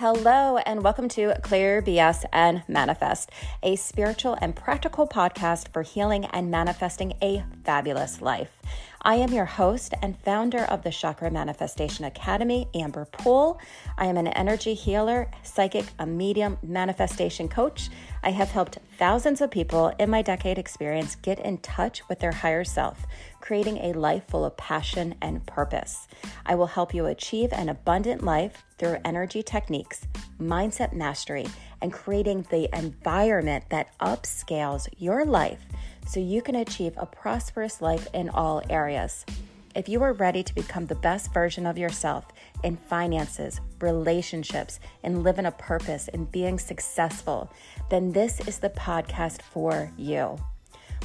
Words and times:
Hello, 0.00 0.56
and 0.56 0.82
welcome 0.82 1.10
to 1.10 1.34
Clear 1.42 1.82
BS 1.82 2.24
and 2.32 2.62
Manifest, 2.66 3.30
a 3.62 3.76
spiritual 3.76 4.34
and 4.40 4.56
practical 4.56 5.06
podcast 5.06 5.70
for 5.74 5.82
healing 5.82 6.24
and 6.24 6.50
manifesting 6.50 7.12
a 7.20 7.44
fabulous 7.64 8.22
life. 8.22 8.62
I 9.02 9.16
am 9.16 9.30
your 9.30 9.44
host 9.44 9.92
and 10.00 10.18
founder 10.18 10.64
of 10.64 10.84
the 10.84 10.90
Chakra 10.90 11.30
Manifestation 11.30 12.06
Academy, 12.06 12.66
Amber 12.74 13.04
Poole. 13.12 13.60
I 13.98 14.06
am 14.06 14.16
an 14.16 14.28
energy 14.28 14.72
healer, 14.72 15.30
psychic, 15.42 15.84
a 15.98 16.06
medium, 16.06 16.56
manifestation 16.62 17.46
coach. 17.46 17.90
I 18.22 18.30
have 18.30 18.48
helped 18.48 18.78
thousands 19.00 19.40
of 19.40 19.50
people 19.50 19.90
in 19.98 20.10
my 20.10 20.20
decade 20.20 20.58
experience 20.58 21.14
get 21.14 21.40
in 21.40 21.56
touch 21.58 22.06
with 22.10 22.18
their 22.18 22.30
higher 22.30 22.62
self, 22.62 23.06
creating 23.40 23.78
a 23.78 23.94
life 23.94 24.22
full 24.28 24.44
of 24.44 24.54
passion 24.58 25.14
and 25.22 25.44
purpose. 25.46 26.06
I 26.44 26.54
will 26.54 26.66
help 26.66 26.92
you 26.92 27.06
achieve 27.06 27.50
an 27.54 27.70
abundant 27.70 28.22
life 28.22 28.62
through 28.76 28.98
energy 29.02 29.42
techniques, 29.42 30.06
mindset 30.38 30.92
mastery, 30.92 31.46
and 31.80 31.90
creating 31.90 32.46
the 32.50 32.68
environment 32.76 33.64
that 33.70 33.98
upscales 34.00 34.86
your 34.98 35.24
life 35.24 35.64
so 36.06 36.20
you 36.20 36.42
can 36.42 36.56
achieve 36.56 36.92
a 36.98 37.06
prosperous 37.06 37.80
life 37.80 38.06
in 38.12 38.28
all 38.28 38.62
areas. 38.68 39.24
If 39.72 39.88
you 39.88 40.02
are 40.02 40.14
ready 40.14 40.42
to 40.42 40.54
become 40.54 40.86
the 40.86 40.96
best 40.96 41.32
version 41.32 41.64
of 41.64 41.78
yourself 41.78 42.26
in 42.64 42.76
finances, 42.76 43.60
relationships, 43.80 44.80
and 45.04 45.22
living 45.22 45.46
a 45.46 45.52
purpose 45.52 46.08
and 46.08 46.30
being 46.32 46.58
successful, 46.58 47.52
then 47.88 48.10
this 48.10 48.40
is 48.48 48.58
the 48.58 48.70
podcast 48.70 49.42
for 49.42 49.92
you. 49.96 50.36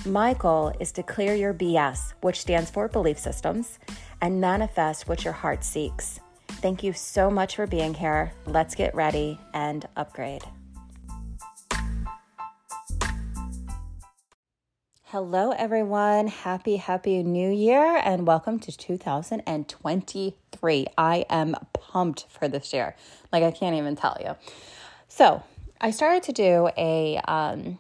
My 0.04 0.34
goal 0.34 0.74
is 0.80 0.92
to 0.94 1.04
clear 1.04 1.36
your 1.36 1.54
BS, 1.54 2.14
which 2.22 2.42
stands 2.42 2.72
for 2.72 2.88
belief 2.88 3.20
systems, 3.20 3.78
and 4.20 4.42
manifest 4.42 5.08
what 5.08 5.24
your 5.24 5.34
heart 5.34 5.64
seeks. 5.64 6.20
Thank 6.48 6.82
you 6.82 6.92
so 6.92 7.30
much 7.30 7.58
for 7.58 7.68
being 7.68 7.94
here. 7.94 8.34
Let's 8.48 8.74
get 8.74 8.96
ready 8.96 9.40
and 9.54 9.88
upgrade. 9.96 10.44
Hello, 15.10 15.52
everyone. 15.52 16.26
Happy, 16.26 16.78
happy 16.78 17.22
new 17.22 17.52
year 17.52 18.02
and 18.04 18.26
welcome 18.26 18.58
to 18.58 18.76
2023. 18.76 20.88
I 20.98 21.26
am 21.30 21.56
pumped 21.74 22.26
for 22.28 22.48
this 22.48 22.74
year. 22.74 22.96
Like, 23.32 23.44
I 23.44 23.52
can't 23.52 23.76
even 23.76 23.96
tell 23.96 24.18
you. 24.20 24.36
So, 25.08 25.44
I 25.80 25.92
started 25.92 26.24
to 26.24 26.32
do 26.32 26.70
a, 26.76 27.22
um, 27.28 27.78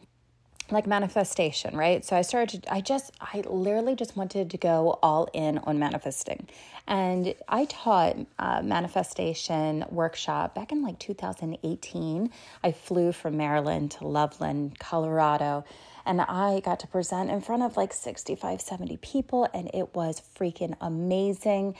like 0.69 0.85
manifestation, 0.85 1.75
right? 1.75 2.05
So 2.05 2.15
I 2.15 2.21
started 2.21 2.63
to, 2.63 2.73
I 2.73 2.81
just, 2.81 3.11
I 3.19 3.43
literally 3.47 3.95
just 3.95 4.15
wanted 4.15 4.51
to 4.51 4.57
go 4.57 4.99
all 5.01 5.27
in 5.33 5.57
on 5.59 5.79
manifesting. 5.79 6.47
And 6.87 7.33
I 7.47 7.65
taught 7.65 8.17
a 8.37 8.61
manifestation 8.61 9.85
workshop 9.89 10.53
back 10.53 10.71
in 10.71 10.83
like 10.83 10.99
2018. 10.99 12.29
I 12.63 12.71
flew 12.71 13.11
from 13.11 13.37
Maryland 13.37 13.91
to 13.91 14.07
Loveland, 14.07 14.77
Colorado 14.79 15.65
and 16.05 16.21
I 16.21 16.59
got 16.59 16.79
to 16.81 16.87
present 16.87 17.29
in 17.29 17.41
front 17.41 17.63
of 17.63 17.77
like 17.77 17.93
65, 17.93 18.61
70 18.61 18.97
people, 18.97 19.47
and 19.53 19.69
it 19.73 19.95
was 19.95 20.21
freaking 20.37 20.75
amazing. 20.79 21.75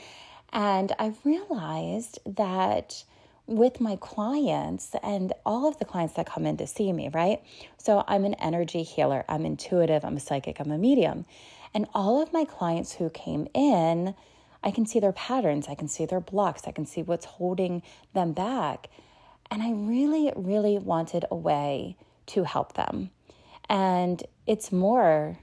And 0.52 0.92
I 0.98 1.14
realized 1.24 2.18
that 2.26 3.04
with 3.46 3.80
my 3.80 3.96
clients 3.96 4.90
and 5.02 5.32
all 5.44 5.68
of 5.68 5.78
the 5.78 5.84
clients 5.84 6.14
that 6.14 6.26
come 6.26 6.46
in 6.46 6.56
to 6.56 6.66
see 6.66 6.92
me, 6.92 7.08
right? 7.12 7.40
So 7.78 8.04
I'm 8.08 8.24
an 8.24 8.34
energy 8.34 8.82
healer, 8.82 9.24
I'm 9.28 9.46
intuitive, 9.46 10.04
I'm 10.04 10.16
a 10.16 10.20
psychic, 10.20 10.58
I'm 10.58 10.72
a 10.72 10.78
medium. 10.78 11.26
And 11.72 11.86
all 11.94 12.20
of 12.20 12.32
my 12.32 12.44
clients 12.44 12.94
who 12.94 13.10
came 13.10 13.46
in, 13.54 14.14
I 14.62 14.70
can 14.70 14.86
see 14.86 14.98
their 14.98 15.12
patterns, 15.12 15.68
I 15.68 15.74
can 15.74 15.86
see 15.86 16.06
their 16.06 16.20
blocks, 16.20 16.62
I 16.66 16.72
can 16.72 16.86
see 16.86 17.02
what's 17.02 17.26
holding 17.26 17.82
them 18.14 18.32
back. 18.32 18.88
And 19.50 19.62
I 19.62 19.70
really, 19.70 20.32
really 20.34 20.78
wanted 20.78 21.24
a 21.30 21.36
way 21.36 21.96
to 22.26 22.42
help 22.42 22.72
them. 22.72 23.10
And 23.68 24.22
it's 24.46 24.70
more 24.70 25.38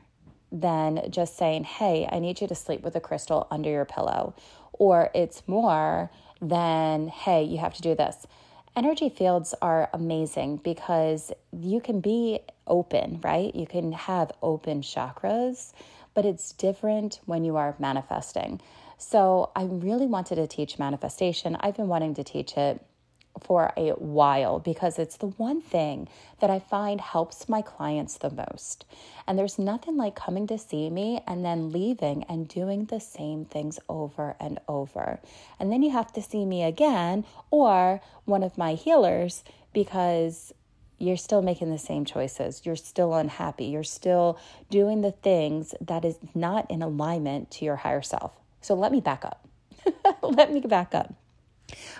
than 0.52 1.10
just 1.10 1.38
saying, 1.38 1.64
hey, 1.64 2.08
I 2.12 2.20
need 2.20 2.40
you 2.40 2.48
to 2.48 2.56
sleep 2.56 2.82
with 2.84 2.96
a 2.96 3.02
crystal 3.02 3.48
under 3.50 3.70
your 3.70 3.86
pillow. 3.86 4.36
Or 4.74 5.10
it's 5.14 5.48
more 5.48 6.12
than, 6.42 7.08
hey, 7.08 7.44
you 7.44 7.58
have 7.58 7.74
to 7.76 7.82
do 7.82 7.96
this. 7.96 8.28
Energy 8.76 9.10
fields 9.10 9.54
are 9.62 9.90
amazing 9.94 10.58
because 10.58 11.32
you 11.52 11.80
can 11.80 12.00
be 12.00 12.40
open, 12.66 13.20
right? 13.24 13.54
You 13.54 13.68
can 13.68 13.92
have 13.92 14.32
open 14.42 14.82
chakras, 14.82 15.74
but 16.14 16.26
it's 16.26 16.54
different 16.54 17.20
when 17.26 17.44
you 17.44 17.56
are 17.56 17.76
manifesting. 17.78 18.62
So 18.98 19.52
I 19.56 19.66
really 19.66 20.08
wanted 20.08 20.36
to 20.36 20.48
teach 20.48 20.80
manifestation. 20.80 21.56
I've 21.60 21.76
been 21.76 21.88
wanting 21.88 22.16
to 22.16 22.24
teach 22.24 22.58
it 22.58 22.84
for 23.40 23.74
a 23.76 23.92
while 23.92 24.60
because 24.60 25.00
it's 25.00 25.18
the 25.18 25.28
one 25.28 25.62
thing 25.62 26.08
that 26.40 26.50
I 26.50 26.60
find 26.60 27.02
helps 27.02 27.50
my 27.50 27.62
clients 27.62 28.18
the 28.18 28.30
most. 28.30 28.86
And 29.28 29.38
there's 29.38 29.58
nothing 29.58 29.98
like 29.98 30.16
coming 30.16 30.48
to 30.48 30.58
see 30.58 30.90
me 30.90 31.22
and 31.28 31.44
then 31.44 31.72
leaving 31.72 32.24
and 32.26 32.48
doing 32.48 32.86
the 32.86 33.00
same 33.00 33.46
things 33.46 33.80
over 33.90 34.36
and 34.40 34.60
over. 34.68 35.20
And 35.60 35.72
then 35.72 35.82
you 35.82 35.92
have 35.92 36.12
to 36.14 36.22
see 36.22 36.46
me 36.46 36.64
again 36.64 37.26
or 37.50 38.02
one 38.26 38.44
of 38.44 38.58
my 38.58 38.74
healers 38.74 39.44
because 39.74 40.54
you're 41.00 41.18
still 41.18 41.42
making 41.42 41.70
the 41.70 41.78
same 41.78 42.06
choices. 42.06 42.62
You're 42.66 42.76
still 42.76 43.14
unhappy. 43.14 43.66
You're 43.66 43.84
still 43.84 44.40
doing 44.70 45.02
the 45.02 45.12
things 45.12 45.74
that 45.82 46.06
is 46.06 46.18
not 46.34 46.70
in 46.70 46.82
alignment 46.82 47.52
to 47.52 47.66
your 47.66 47.78
higher 47.78 48.02
self. 48.02 48.32
So 48.62 48.74
let 48.74 48.92
me 48.92 49.02
back 49.02 49.26
up. 49.26 49.48
let 50.24 50.54
me 50.54 50.62
back 50.62 50.96
up. 50.96 51.14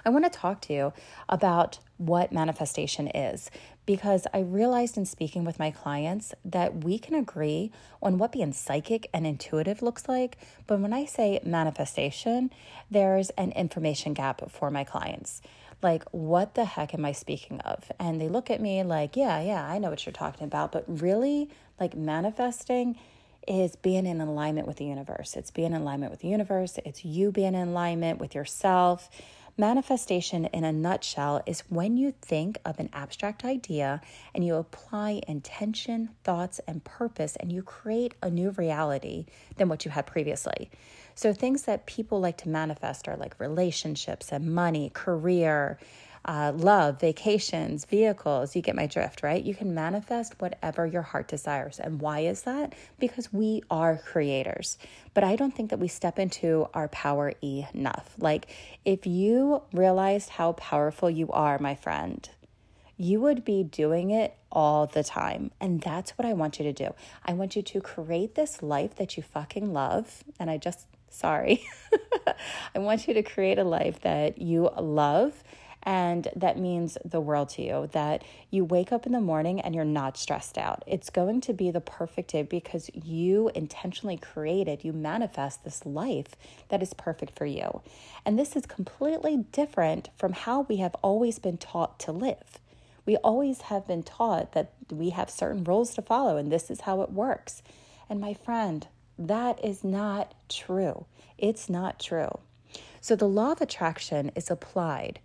I 0.06 0.10
want 0.10 0.26
to 0.26 0.30
talk 0.30 0.62
to 0.62 0.74
you 0.74 0.94
about 1.30 1.80
what 1.98 2.32
manifestation 2.32 3.08
is 3.08 3.50
because 3.86 4.26
I 4.34 4.40
realized 4.40 4.98
in 4.98 5.06
speaking 5.06 5.44
with 5.44 5.60
my 5.60 5.72
clients 5.72 6.34
that 6.46 6.84
we 6.84 6.98
can 6.98 7.16
agree 7.16 7.72
on 8.02 8.18
what 8.18 8.32
being 8.32 8.54
psychic 8.54 9.10
and 9.14 9.28
intuitive 9.28 9.82
looks 9.82 10.08
like. 10.08 10.38
But 10.68 10.80
when 10.80 10.94
I 10.94 11.06
say 11.06 11.40
manifestation, 11.44 12.52
there's 12.90 13.30
an 13.32 13.52
information 13.52 14.14
gap 14.14 14.50
for 14.50 14.72
my 14.72 14.84
clients. 14.84 15.42
Like, 15.82 16.04
what 16.12 16.56
the 16.56 16.64
heck 16.64 16.94
am 16.94 17.04
I 17.04 17.12
speaking 17.12 17.60
of? 17.62 17.92
And 18.00 18.22
they 18.22 18.30
look 18.30 18.50
at 18.50 18.62
me 18.62 18.84
like, 18.84 19.18
yeah, 19.18 19.42
yeah, 19.42 19.68
I 19.68 19.80
know 19.80 19.90
what 19.90 20.06
you're 20.06 20.14
talking 20.14 20.46
about. 20.46 20.72
But 20.72 20.86
really, 20.88 21.50
like, 21.78 21.94
manifesting 21.94 22.98
is 23.46 23.76
being 23.76 24.06
in 24.06 24.22
alignment 24.22 24.66
with 24.66 24.78
the 24.78 24.86
universe. 24.86 25.36
It's 25.36 25.52
being 25.52 25.74
in 25.74 25.82
alignment 25.82 26.12
with 26.12 26.22
the 26.22 26.30
universe. 26.30 26.80
It's 26.86 27.04
you 27.04 27.34
being 27.34 27.54
in 27.54 27.68
alignment 27.68 28.20
with 28.20 28.34
yourself. 28.34 29.10
Manifestation, 29.56 30.46
in 30.46 30.64
a 30.64 30.74
nutshell, 30.74 31.44
is 31.46 31.62
when 31.70 31.96
you 31.96 32.12
think 32.24 32.58
of 32.66 32.80
an 32.80 32.90
abstract 32.92 33.46
idea 33.46 34.02
and 34.34 34.44
you 34.44 34.56
apply 34.56 35.22
intention, 35.28 36.10
thoughts, 36.24 36.60
and 36.68 36.84
purpose, 36.84 37.36
and 37.36 37.52
you 37.52 37.62
create 37.62 38.16
a 38.24 38.32
new 38.32 38.50
reality 38.52 39.28
than 39.58 39.70
what 39.70 39.86
you 39.86 39.92
had 39.92 40.08
previously. 40.08 40.72
So, 41.14 41.34
things 41.34 41.64
that 41.64 41.86
people 41.86 42.20
like 42.20 42.38
to 42.38 42.50
manifest 42.50 43.08
are 43.08 43.16
like 43.16 43.40
relationships 43.40 44.32
and 44.32 44.56
money, 44.56 44.90
career, 44.92 45.78
uh, 46.26 46.54
love, 46.56 47.00
vacations, 47.00 47.86
vehicles. 47.86 48.56
You 48.56 48.62
get 48.62 48.76
my 48.76 48.88
drift, 48.88 49.24
right? 49.24 49.44
You 49.44 49.54
can 49.54 49.74
manifest 49.74 50.40
whatever 50.40 50.86
your 50.86 51.02
heart 51.02 51.28
desires. 51.28 51.80
And 51.80 52.00
why 52.00 52.22
is 52.22 52.44
that? 52.44 52.74
Because 53.00 53.34
we 53.34 53.64
are 53.70 53.98
creators. 53.98 54.78
But 55.14 55.24
I 55.24 55.36
don't 55.36 55.54
think 55.54 55.70
that 55.72 55.80
we 55.80 55.88
step 55.88 56.20
into 56.20 56.68
our 56.74 56.88
power 56.88 57.34
enough. 57.42 58.16
Like, 58.18 58.48
if 58.86 59.06
you 59.06 59.62
realized 59.74 60.30
how 60.30 60.54
powerful 60.54 61.10
you 61.10 61.30
are, 61.32 61.60
my 61.60 61.76
friend, 61.76 62.28
you 62.98 63.20
would 63.20 63.44
be 63.44 63.64
doing 63.64 64.12
it 64.12 64.36
all 64.52 64.86
the 64.86 65.04
time. 65.04 65.52
And 65.60 65.82
that's 65.82 66.12
what 66.12 66.26
I 66.26 66.34
want 66.34 66.60
you 66.60 66.64
to 66.66 66.74
do. 66.74 66.94
I 67.26 67.34
want 67.34 67.56
you 67.56 67.62
to 67.62 67.82
create 67.82 68.36
this 68.36 68.62
life 68.62 68.96
that 68.96 69.18
you 69.18 69.24
fucking 69.24 69.74
love. 69.74 70.24
And 70.40 70.50
I 70.50 70.58
just, 70.58 70.88
sorry. 71.10 71.66
I 72.76 72.80
want 72.80 73.08
you 73.08 73.14
to 73.16 73.24
create 73.24 73.58
a 73.58 73.64
life 73.64 74.02
that 74.02 74.38
you 74.38 74.70
love 74.80 75.44
and 75.84 76.30
that 76.36 76.58
means 76.58 76.98
the 77.04 77.20
world 77.20 77.50
to 77.50 77.62
you 77.62 77.90
that 77.92 78.24
you 78.50 78.64
wake 78.64 78.92
up 78.92 79.06
in 79.06 79.12
the 79.12 79.20
morning 79.20 79.60
and 79.60 79.76
you're 79.76 79.84
not 79.84 80.18
stressed 80.18 80.58
out. 80.58 80.84
It's 80.88 81.10
going 81.10 81.42
to 81.42 81.54
be 81.54 81.72
the 81.72 81.82
perfect 81.82 82.32
day 82.32 82.44
because 82.44 82.90
you 82.94 83.52
intentionally 83.54 84.18
created, 84.18 84.84
you 84.84 84.94
manifest 84.94 85.64
this 85.64 85.86
life 85.86 86.36
that 86.70 86.82
is 86.82 86.94
perfect 86.94 87.38
for 87.38 87.46
you. 87.46 87.82
And 88.26 88.40
this 88.40 88.56
is 88.56 88.66
completely 88.66 89.38
different 89.52 90.10
from 90.18 90.32
how 90.32 90.62
we 90.62 90.78
have 90.78 90.96
always 91.02 91.38
been 91.38 91.58
taught 91.58 92.00
to 92.02 92.14
live. 92.14 92.60
We 93.06 93.18
always 93.18 93.62
have 93.62 93.86
been 93.86 94.04
taught 94.04 94.54
that 94.54 94.72
we 94.90 95.10
have 95.10 95.30
certain 95.30 95.66
rules 95.66 95.94
to 95.96 96.02
follow 96.02 96.38
and 96.38 96.50
this 96.50 96.72
is 96.72 96.82
how 96.82 97.02
it 97.02 97.12
works. 97.12 97.62
And 98.10 98.22
my 98.22 98.34
friend, 98.34 98.88
that 99.20 99.64
is 99.64 99.84
not 99.84 100.34
true. 100.48 101.06
It's 101.38 101.70
not 101.70 102.00
true. 102.00 102.40
So 103.02 103.18
the 103.18 103.28
law 103.28 103.52
of 103.52 103.60
attraction 103.60 104.32
is 104.34 104.50
applied 104.50 105.20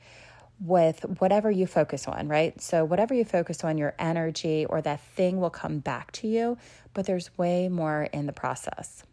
with 0.60 1.00
whatever 1.20 1.50
you 1.50 1.66
focus 1.66 2.08
on, 2.08 2.28
right? 2.28 2.60
So, 2.60 2.84
whatever 2.84 3.14
you 3.14 3.24
focus 3.24 3.64
on, 3.64 3.78
your 3.78 3.94
energy 3.98 4.66
or 4.66 4.80
that 4.82 5.00
thing 5.00 5.40
will 5.40 5.50
come 5.50 5.78
back 5.78 6.12
to 6.12 6.28
you, 6.28 6.58
but 6.94 7.06
there's 7.06 7.36
way 7.38 7.68
more 7.68 8.04
in 8.12 8.26
the 8.26 8.32
process. 8.32 9.04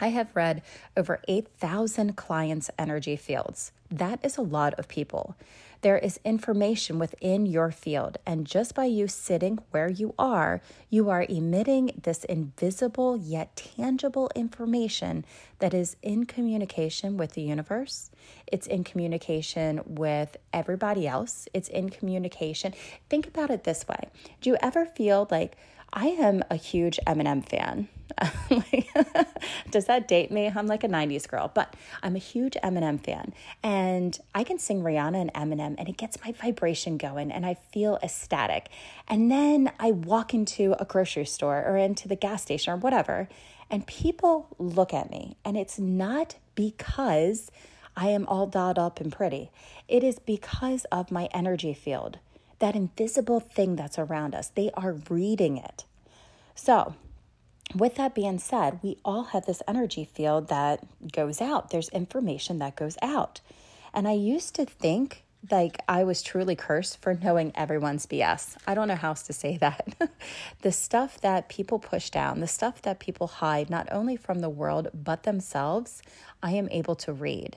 I 0.00 0.08
have 0.08 0.34
read 0.34 0.62
over 0.96 1.20
8,000 1.28 2.16
clients' 2.16 2.70
energy 2.76 3.14
fields. 3.14 3.70
That 3.88 4.18
is 4.24 4.36
a 4.36 4.42
lot 4.42 4.74
of 4.74 4.88
people. 4.88 5.36
There 5.82 5.98
is 5.98 6.20
information 6.24 7.00
within 7.00 7.44
your 7.44 7.72
field, 7.72 8.16
and 8.24 8.46
just 8.46 8.72
by 8.72 8.84
you 8.84 9.08
sitting 9.08 9.58
where 9.72 9.90
you 9.90 10.14
are, 10.16 10.62
you 10.90 11.10
are 11.10 11.26
emitting 11.28 12.00
this 12.00 12.22
invisible 12.22 13.16
yet 13.16 13.56
tangible 13.56 14.30
information 14.36 15.24
that 15.58 15.74
is 15.74 15.96
in 16.00 16.26
communication 16.26 17.16
with 17.16 17.32
the 17.32 17.42
universe. 17.42 18.12
It's 18.46 18.68
in 18.68 18.84
communication 18.84 19.80
with 19.84 20.36
everybody 20.52 21.08
else. 21.08 21.48
It's 21.52 21.68
in 21.68 21.90
communication. 21.90 22.74
Think 23.10 23.26
about 23.26 23.50
it 23.50 23.64
this 23.64 23.86
way 23.88 24.08
Do 24.40 24.50
you 24.50 24.56
ever 24.62 24.86
feel 24.86 25.26
like 25.32 25.56
I 25.92 26.06
am 26.06 26.44
a 26.48 26.56
huge 26.56 27.00
Eminem 27.08 27.44
fan? 27.44 27.88
does 29.70 29.86
that 29.86 30.08
date 30.08 30.30
me? 30.30 30.50
I'm 30.54 30.66
like 30.66 30.84
a 30.84 30.88
90s 30.88 31.28
girl, 31.28 31.50
but 31.52 31.74
I'm 32.02 32.14
a 32.14 32.18
huge 32.20 32.56
Eminem 32.62 33.02
fan. 33.02 33.32
And 33.62 34.18
I 34.34 34.44
can 34.44 34.58
sing 34.58 34.82
Rihanna 34.82 35.20
and 35.20 35.34
Eminem, 35.34 35.74
and 35.78 35.88
it 35.88 35.96
gets 35.96 36.18
my 36.24 36.32
vibration 36.32 36.96
going, 36.96 37.32
and 37.32 37.46
I 37.46 37.54
feel 37.54 37.98
ecstatic. 38.02 38.68
And 39.08 39.30
then 39.30 39.72
I 39.78 39.92
walk 39.92 40.34
into 40.34 40.74
a 40.78 40.84
grocery 40.84 41.24
store 41.24 41.64
or 41.66 41.76
into 41.76 42.08
the 42.08 42.16
gas 42.16 42.42
station 42.42 42.72
or 42.72 42.76
whatever, 42.76 43.28
and 43.70 43.86
people 43.86 44.48
look 44.58 44.92
at 44.92 45.10
me, 45.10 45.36
and 45.44 45.56
it's 45.56 45.78
not 45.78 46.36
because 46.54 47.50
I 47.96 48.08
am 48.08 48.26
all 48.26 48.46
dolled 48.46 48.78
up 48.78 49.00
and 49.00 49.12
pretty, 49.12 49.50
it 49.88 50.02
is 50.02 50.18
because 50.18 50.84
of 50.86 51.10
my 51.10 51.28
energy 51.32 51.74
field. 51.74 52.18
That 52.58 52.76
invisible 52.76 53.40
thing 53.40 53.76
that's 53.76 53.98
around 53.98 54.34
us, 54.34 54.48
they 54.48 54.70
are 54.74 54.92
reading 55.10 55.56
it. 55.56 55.84
So, 56.54 56.94
with 57.74 57.96
that 57.96 58.14
being 58.14 58.38
said, 58.38 58.80
we 58.82 58.98
all 59.04 59.24
have 59.24 59.46
this 59.46 59.62
energy 59.66 60.04
field 60.04 60.48
that 60.48 60.84
goes 61.12 61.40
out. 61.40 61.70
There's 61.70 61.88
information 61.90 62.58
that 62.58 62.76
goes 62.76 62.96
out. 63.02 63.40
And 63.94 64.08
I 64.08 64.12
used 64.12 64.54
to 64.56 64.64
think 64.64 65.24
like 65.50 65.78
I 65.88 66.04
was 66.04 66.22
truly 66.22 66.54
cursed 66.54 67.02
for 67.02 67.14
knowing 67.14 67.52
everyone's 67.54 68.06
BS. 68.06 68.56
I 68.66 68.74
don't 68.74 68.88
know 68.88 68.94
how 68.94 69.08
else 69.08 69.24
to 69.24 69.32
say 69.32 69.56
that. 69.56 70.10
the 70.62 70.70
stuff 70.70 71.20
that 71.20 71.48
people 71.48 71.78
push 71.78 72.10
down, 72.10 72.40
the 72.40 72.46
stuff 72.46 72.80
that 72.82 73.00
people 73.00 73.26
hide, 73.26 73.68
not 73.68 73.88
only 73.90 74.16
from 74.16 74.38
the 74.38 74.48
world, 74.48 74.88
but 74.94 75.24
themselves, 75.24 76.02
I 76.42 76.52
am 76.52 76.68
able 76.70 76.94
to 76.96 77.12
read. 77.12 77.56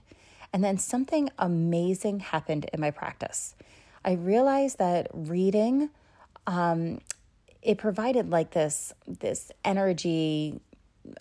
And 0.51 0.63
then 0.63 0.77
something 0.77 1.29
amazing 1.37 2.21
happened 2.21 2.67
in 2.73 2.81
my 2.81 2.89
practice. 2.89 3.55
I 4.03 4.13
realized 4.13 4.77
that 4.79 5.07
reading 5.13 5.89
um, 6.47 7.01
it 7.65 7.79
provided 7.79 8.29
like 8.29 8.51
this 8.51 8.93
this 9.07 9.51
energy 9.65 10.61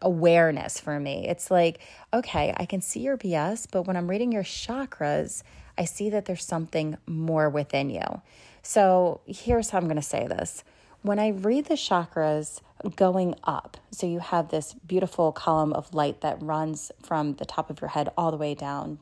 awareness 0.01 0.79
for 0.79 1.01
me. 1.01 1.27
It's 1.29 1.51
like, 1.51 1.81
okay, 2.13 2.55
I 2.57 2.67
can 2.67 2.81
see 2.81 3.01
your 3.01 3.17
BS, 3.19 3.67
but 3.71 3.83
when 3.83 3.97
I'm 3.97 4.09
reading 4.09 4.33
your 4.33 4.43
chakras, 4.43 5.43
I 5.77 5.85
see 5.85 6.09
that 6.11 6.25
there's 6.27 6.45
something 6.45 6.97
more 7.07 7.51
within 7.51 7.91
you. 7.91 8.23
So 8.63 9.21
here's 9.27 9.71
how 9.71 9.79
I'm 9.79 9.85
going 9.85 9.97
to 9.97 10.03
say 10.03 10.27
this. 10.27 10.65
When 11.03 11.19
I 11.19 11.29
read 11.29 11.67
the 11.67 11.75
chakras 11.75 12.61
going 12.97 13.35
up, 13.45 13.77
so 13.91 14.07
you 14.07 14.21
have 14.21 14.49
this 14.49 14.73
beautiful 14.73 15.33
column 15.33 15.73
of 15.75 15.93
light 15.93 16.23
that 16.23 16.43
runs 16.43 16.91
from 17.03 17.35
the 17.35 17.45
top 17.45 17.69
of 17.69 17.81
your 17.81 17.89
head 17.89 18.09
all 18.17 18.31
the 18.31 18.39
way 18.39 18.55
down, 18.55 19.01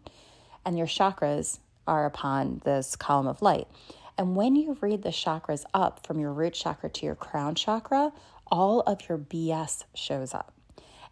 and 0.64 0.76
your 0.76 0.88
chakras 0.88 1.58
are 1.86 2.06
upon 2.06 2.60
this 2.64 2.96
column 2.96 3.28
of 3.28 3.40
light. 3.40 3.68
And 4.18 4.36
when 4.36 4.56
you 4.56 4.76
read 4.80 5.02
the 5.02 5.10
chakras 5.10 5.64
up 5.72 6.06
from 6.06 6.20
your 6.20 6.32
root 6.32 6.54
chakra 6.54 6.90
to 6.90 7.06
your 7.06 7.14
crown 7.14 7.54
chakra, 7.54 8.12
all 8.46 8.80
of 8.80 9.08
your 9.08 9.18
BS 9.18 9.84
shows 9.94 10.34
up. 10.34 10.52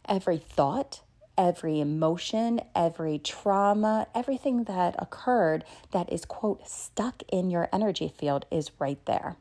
Every 0.06 0.38
thought, 0.38 1.00
every 1.38 1.81
emotion, 1.81 2.61
every 2.75 3.19
trauma, 3.19 4.06
everything 4.14 4.64
that 4.64 4.94
occurred 4.99 5.64
that 5.93 6.12
is, 6.12 6.25
quote, 6.25 6.69
stuck 6.69 7.23
in 7.32 7.50
your 7.50 7.69
energy 7.73 8.12
field 8.17 8.44
is 8.50 8.70
right 8.79 9.05
there. 9.06 9.37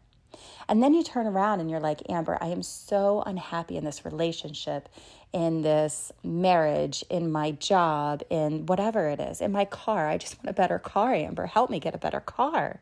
And 0.70 0.82
then 0.82 0.94
you 0.94 1.04
turn 1.04 1.28
around 1.28 1.60
and 1.60 1.70
you're 1.70 1.80
like, 1.80 2.10
Amber, 2.10 2.38
I 2.40 2.48
am 2.48 2.64
so 2.64 3.24
unhappy 3.26 3.76
in 3.76 3.84
this 3.84 4.06
relationship, 4.06 4.88
in 5.34 5.62
this 5.62 6.12
marriage, 6.24 7.04
in 7.10 7.32
my 7.32 7.52
job, 7.52 8.24
in 8.30 8.66
whatever 8.66 9.10
it 9.10 9.20
is, 9.20 9.42
in 9.42 9.52
my 9.52 9.66
car. 9.66 10.08
I 10.08 10.18
just 10.18 10.38
want 10.38 10.50
a 10.50 10.54
better 10.54 10.80
car, 10.80 11.14
Amber. 11.14 11.48
Help 11.48 11.70
me 11.70 11.80
get 11.80 11.96
a 11.96 12.00
better 12.00 12.22
car. 12.22 12.80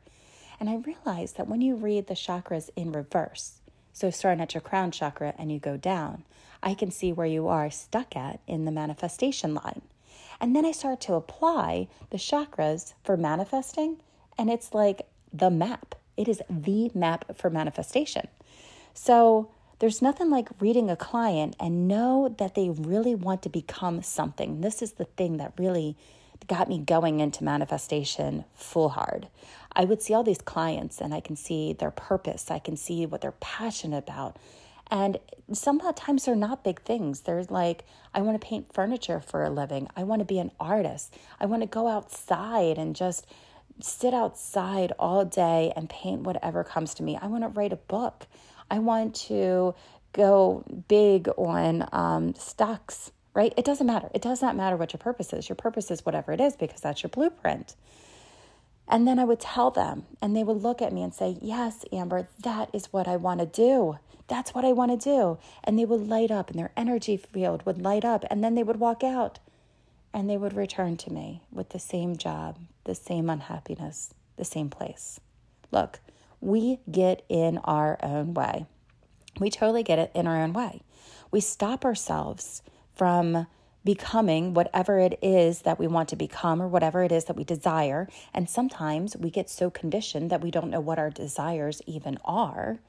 And 0.59 0.69
I 0.69 0.77
realized 0.77 1.37
that 1.37 1.47
when 1.47 1.61
you 1.61 1.75
read 1.75 2.07
the 2.07 2.13
chakras 2.13 2.69
in 2.75 2.91
reverse, 2.91 3.59
so 3.93 4.09
starting 4.09 4.41
at 4.41 4.53
your 4.53 4.61
crown 4.61 4.91
chakra 4.91 5.33
and 5.37 5.51
you 5.51 5.59
go 5.59 5.77
down, 5.77 6.23
I 6.61 6.73
can 6.73 6.91
see 6.91 7.11
where 7.11 7.27
you 7.27 7.47
are 7.47 7.69
stuck 7.69 8.15
at 8.15 8.39
in 8.47 8.65
the 8.65 8.71
manifestation 8.71 9.53
line. 9.53 9.81
And 10.39 10.55
then 10.55 10.65
I 10.65 10.71
start 10.71 11.01
to 11.01 11.13
apply 11.13 11.87
the 12.09 12.17
chakras 12.17 12.93
for 13.03 13.17
manifesting, 13.17 13.97
and 14.37 14.49
it's 14.49 14.73
like 14.73 15.07
the 15.33 15.49
map. 15.49 15.95
It 16.15 16.27
is 16.27 16.41
the 16.49 16.91
map 16.93 17.35
for 17.35 17.49
manifestation. 17.49 18.27
So 18.93 19.49
there's 19.79 20.01
nothing 20.01 20.29
like 20.29 20.49
reading 20.59 20.89
a 20.89 20.95
client 20.95 21.55
and 21.59 21.87
know 21.87 22.33
that 22.37 22.55
they 22.55 22.69
really 22.69 23.13
want 23.13 23.43
to 23.43 23.49
become 23.49 24.01
something. 24.01 24.61
This 24.61 24.81
is 24.81 24.93
the 24.93 25.05
thing 25.05 25.37
that 25.37 25.53
really 25.57 25.95
got 26.47 26.69
me 26.69 26.79
going 26.79 27.19
into 27.19 27.43
manifestation 27.43 28.45
full 28.53 28.89
hard. 28.89 29.27
I 29.73 29.85
would 29.85 30.01
see 30.01 30.13
all 30.13 30.23
these 30.23 30.41
clients 30.41 31.01
and 31.01 31.13
I 31.13 31.19
can 31.19 31.35
see 31.35 31.73
their 31.73 31.91
purpose, 31.91 32.51
I 32.51 32.59
can 32.59 32.77
see 32.77 33.05
what 33.05 33.21
they're 33.21 33.31
passionate 33.33 33.97
about. 33.97 34.37
And 34.89 35.19
sometimes 35.51 36.25
they're 36.25 36.35
not 36.35 36.63
big 36.63 36.81
things. 36.81 37.21
They're 37.21 37.43
like, 37.43 37.83
I 38.13 38.21
want 38.21 38.39
to 38.39 38.47
paint 38.47 38.73
furniture 38.73 39.19
for 39.19 39.43
a 39.43 39.49
living. 39.49 39.87
I 39.95 40.03
want 40.03 40.19
to 40.19 40.25
be 40.25 40.39
an 40.39 40.51
artist. 40.59 41.13
I 41.39 41.45
want 41.45 41.61
to 41.63 41.67
go 41.67 41.87
outside 41.87 42.77
and 42.77 42.95
just 42.95 43.27
sit 43.81 44.13
outside 44.13 44.93
all 44.97 45.25
day 45.25 45.73
and 45.75 45.89
paint 45.89 46.21
whatever 46.21 46.63
comes 46.63 46.93
to 46.95 47.03
me. 47.03 47.17
I 47.21 47.27
want 47.27 47.43
to 47.43 47.49
write 47.49 47.73
a 47.73 47.77
book. 47.77 48.27
I 48.71 48.79
want 48.79 49.15
to 49.27 49.75
go 50.13 50.63
big 50.87 51.29
on 51.37 51.87
um, 51.91 52.33
stocks, 52.35 53.11
right? 53.37 53.53
It 53.55 53.63
doesn't 53.63 53.85
matter. 53.85 54.09
It 54.15 54.23
does 54.23 54.41
not 54.41 54.55
matter 54.55 54.75
what 54.75 54.93
your 54.93 54.97
purpose 54.97 55.31
is. 55.31 55.47
Your 55.47 55.55
purpose 55.55 55.91
is 55.91 56.03
whatever 56.03 56.31
it 56.31 56.41
is 56.41 56.55
because 56.55 56.81
that's 56.81 57.03
your 57.03 57.11
blueprint. 57.11 57.75
And 58.87 59.07
then 59.07 59.19
I 59.19 59.25
would 59.25 59.39
tell 59.39 59.69
them, 59.69 60.07
and 60.23 60.35
they 60.35 60.43
would 60.43 60.63
look 60.63 60.81
at 60.81 60.91
me 60.91 61.03
and 61.03 61.13
say, 61.13 61.37
Yes, 61.39 61.85
Amber, 61.93 62.29
that 62.41 62.71
is 62.73 62.91
what 62.91 63.07
I 63.07 63.15
want 63.15 63.39
to 63.41 63.45
do. 63.45 63.99
That's 64.27 64.55
what 64.55 64.65
I 64.65 64.71
want 64.71 64.99
to 64.99 65.09
do. 65.09 65.37
And 65.63 65.77
they 65.77 65.85
would 65.85 66.09
light 66.09 66.31
up, 66.31 66.49
and 66.49 66.57
their 66.57 66.71
energy 66.75 67.15
field 67.15 67.63
would 67.67 67.79
light 67.79 68.03
up, 68.03 68.25
and 68.31 68.43
then 68.43 68.55
they 68.55 68.63
would 68.63 68.79
walk 68.79 69.03
out 69.03 69.37
and 70.13 70.27
they 70.27 70.37
would 70.37 70.53
return 70.53 70.97
to 70.97 71.13
me 71.13 71.43
with 71.51 71.69
the 71.69 71.79
same 71.79 72.17
job, 72.17 72.57
the 72.85 72.95
same 72.95 73.29
unhappiness, 73.29 74.15
the 74.35 74.45
same 74.45 74.69
place. 74.69 75.19
Look, 75.71 75.99
we 76.41 76.79
get 76.89 77.23
in 77.29 77.59
our 77.59 77.99
own 78.01 78.33
way. 78.33 78.65
We 79.39 79.51
totally 79.51 79.83
get 79.83 79.99
it 79.99 80.11
in 80.15 80.25
our 80.25 80.41
own 80.41 80.53
way. 80.53 80.81
We 81.29 81.39
stop 81.39 81.85
ourselves 81.85 82.63
from 82.97 83.47
becoming 83.85 84.53
whatever 84.53 84.99
it 84.99 85.17
is 85.21 85.61
that 85.61 85.79
we 85.79 85.87
want 85.87 86.09
to 86.09 86.15
become 86.15 86.61
or 86.61 86.67
whatever 86.67 87.03
it 87.03 87.11
is 87.11 87.25
that 87.25 87.37
we 87.37 87.43
desire. 87.45 88.09
And 88.33 88.49
sometimes 88.49 89.15
we 89.15 89.29
get 89.29 89.49
so 89.49 89.69
conditioned 89.69 90.29
that 90.29 90.41
we 90.41 90.51
don't 90.51 90.69
know 90.69 90.81
what 90.81 90.99
our 90.99 91.09
desires 91.09 91.81
even 91.85 92.17
are. 92.25 92.79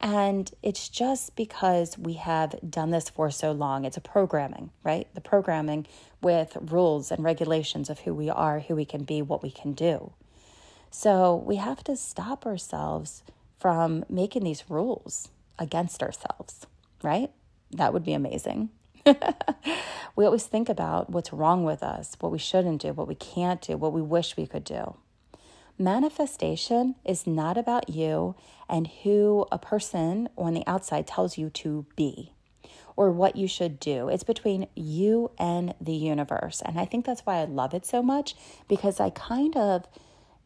And 0.00 0.50
it's 0.62 0.88
just 0.88 1.34
because 1.34 1.96
we 1.96 2.14
have 2.14 2.54
done 2.68 2.90
this 2.90 3.08
for 3.08 3.30
so 3.30 3.52
long. 3.52 3.84
It's 3.84 3.96
a 3.96 4.02
programming, 4.02 4.70
right? 4.84 5.08
The 5.14 5.20
programming 5.20 5.86
with 6.20 6.56
rules 6.60 7.10
and 7.10 7.24
regulations 7.24 7.88
of 7.88 8.00
who 8.00 8.14
we 8.14 8.28
are, 8.28 8.60
who 8.60 8.76
we 8.76 8.84
can 8.84 9.04
be, 9.04 9.22
what 9.22 9.42
we 9.42 9.50
can 9.50 9.72
do. 9.72 10.12
So 10.90 11.34
we 11.34 11.56
have 11.56 11.82
to 11.84 11.96
stop 11.96 12.46
ourselves 12.46 13.22
from 13.58 14.04
making 14.08 14.44
these 14.44 14.64
rules 14.68 15.30
against 15.58 16.02
ourselves, 16.02 16.66
right? 17.02 17.30
That 17.70 17.92
would 17.92 18.04
be 18.04 18.12
amazing. 18.12 18.70
we 20.16 20.24
always 20.24 20.46
think 20.46 20.68
about 20.68 21.10
what's 21.10 21.32
wrong 21.32 21.64
with 21.64 21.82
us, 21.82 22.16
what 22.20 22.32
we 22.32 22.38
shouldn't 22.38 22.82
do, 22.82 22.92
what 22.92 23.08
we 23.08 23.14
can't 23.14 23.60
do, 23.60 23.76
what 23.76 23.92
we 23.92 24.02
wish 24.02 24.36
we 24.36 24.46
could 24.46 24.64
do. 24.64 24.96
Manifestation 25.78 26.96
is 27.04 27.26
not 27.26 27.56
about 27.56 27.88
you 27.88 28.34
and 28.68 28.88
who 29.04 29.46
a 29.52 29.58
person 29.58 30.28
on 30.36 30.54
the 30.54 30.66
outside 30.66 31.06
tells 31.06 31.38
you 31.38 31.50
to 31.50 31.86
be 31.94 32.32
or 32.96 33.12
what 33.12 33.36
you 33.36 33.46
should 33.46 33.78
do. 33.78 34.08
It's 34.08 34.24
between 34.24 34.66
you 34.74 35.30
and 35.38 35.72
the 35.80 35.92
universe. 35.92 36.60
And 36.64 36.80
I 36.80 36.84
think 36.84 37.06
that's 37.06 37.20
why 37.20 37.36
I 37.36 37.44
love 37.44 37.72
it 37.74 37.86
so 37.86 38.02
much 38.02 38.34
because 38.66 38.98
I 38.98 39.10
kind 39.10 39.56
of, 39.56 39.86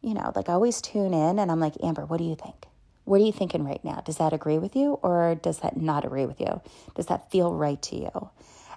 you 0.03 0.13
know, 0.13 0.31
like 0.35 0.49
I 0.49 0.53
always 0.53 0.79
tune 0.79 1.15
in 1.15 1.39
and 1.39 1.51
I'm 1.51 1.59
like, 1.59 1.73
Amber, 1.83 2.05
what 2.05 2.17
do 2.17 2.25
you 2.25 2.35
think? 2.35 2.67
What 3.05 3.21
are 3.21 3.25
you 3.25 3.31
thinking 3.31 3.65
right 3.65 3.83
now? 3.83 4.01
Does 4.01 4.17
that 4.17 4.33
agree 4.33 4.57
with 4.57 4.75
you 4.75 4.93
or 5.01 5.35
does 5.35 5.59
that 5.59 5.77
not 5.77 6.05
agree 6.05 6.25
with 6.25 6.39
you? 6.39 6.61
Does 6.95 7.07
that 7.07 7.29
feel 7.31 7.53
right 7.53 7.81
to 7.83 7.95
you? 7.97 8.29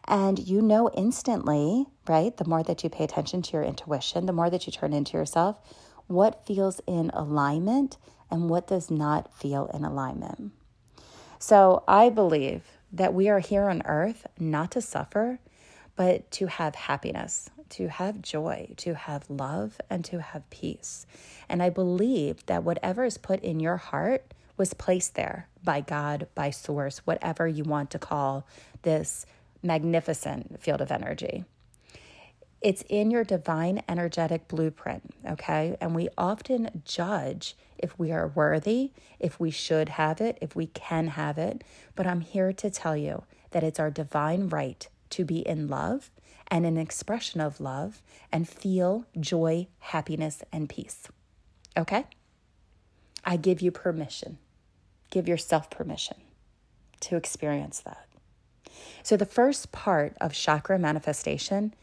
And 0.09 0.39
you 0.39 0.63
know 0.63 0.89
instantly, 0.91 1.87
right? 2.09 2.37
The 2.37 2.45
more 2.45 2.63
that 2.63 2.85
you 2.85 2.91
pay 2.91 3.05
attention 3.05 3.43
to 3.43 3.53
your 3.53 3.63
intuition, 3.63 4.27
the 4.27 4.33
more 4.33 4.51
that 4.51 4.67
you 4.67 4.73
turn 4.73 4.93
into 4.93 5.17
yourself, 5.17 5.61
what 6.07 6.47
feels 6.47 6.81
in 6.87 7.11
alignment 7.13 7.97
and 8.31 8.49
what 8.49 8.67
does 8.67 8.91
not 8.91 9.33
feel 9.35 9.71
in 9.75 9.85
alignment. 9.85 10.53
So 11.39 11.85
I 11.87 12.09
believe 12.09 12.65
that 12.93 13.15
we 13.15 13.29
are 13.29 13.41
here 13.41 13.69
on 13.69 13.83
earth 13.85 14.27
not 14.39 14.71
to 14.73 14.81
suffer, 14.81 15.39
but 15.97 16.31
to 16.33 16.47
have 16.47 16.75
happiness, 16.75 17.51
to 17.71 17.89
have 17.89 18.23
joy, 18.23 18.69
to 18.79 18.95
have 18.95 19.29
love, 19.29 19.81
and 19.89 20.05
to 20.07 20.21
have 20.21 20.49
peace. 20.51 21.07
And 21.49 21.63
I 21.63 21.71
believe 21.71 22.45
that 22.47 22.65
whatever 22.65 23.05
is 23.05 23.19
put 23.19 23.43
in 23.43 23.61
your 23.61 23.77
heart 23.77 24.33
was 24.57 24.75
placed 24.75 25.15
there 25.15 25.49
by 25.63 25.81
God, 25.81 26.29
by 26.35 26.51
source, 26.51 26.99
whatever 26.99 27.47
you 27.47 27.65
want 27.65 27.91
to 27.91 27.99
call 27.99 28.47
this 28.83 29.27
magnificent 29.63 30.61
field 30.61 30.81
of 30.81 30.91
energy. 30.91 31.45
It's 32.63 32.83
in 32.89 33.11
your 33.11 33.25
divine 33.25 33.83
energetic 33.89 34.49
blueprint, 34.49 35.15
okay? 35.29 35.77
And 35.81 35.95
we 35.95 36.09
often 36.17 36.83
judge 36.85 37.55
if 37.79 37.99
we 37.99 38.11
are 38.13 38.29
worthy, 38.29 38.93
if 39.21 39.39
we 39.39 39.51
should 39.51 39.91
have 39.91 40.21
it, 40.21 40.39
if 40.41 40.57
we 40.57 40.67
can 40.69 41.09
have 41.09 41.37
it. 41.37 41.63
But 41.95 42.07
I'm 42.07 42.23
here 42.23 42.53
to 42.55 42.71
tell 42.71 42.97
you 42.97 43.25
that 43.51 43.63
it's 43.63 43.79
our 43.79 43.91
divine 43.91 44.49
right 44.49 44.89
to 45.11 45.25
be 45.25 45.39
in 45.47 45.69
love 45.69 46.11
and 46.49 46.65
an 46.65 46.77
expression 46.77 47.41
of 47.41 47.61
love 47.61 48.03
and 48.33 48.49
feel 48.49 49.07
joy, 49.19 49.67
happiness, 49.79 50.43
and 50.53 50.69
peace. 50.69 51.09
Okay? 51.77 52.05
I 53.25 53.37
give 53.37 53.61
you 53.61 53.71
permission. 53.71 54.39
Give 55.11 55.29
yourself 55.29 55.71
permission 55.71 56.19
to 57.01 57.17
experience 57.17 57.81
that. 57.81 58.07
So, 59.03 59.17
the 59.17 59.27
first 59.27 59.73
part 59.73 60.17
of 60.21 60.33
chakra 60.33 60.79
manifestation 60.79 61.75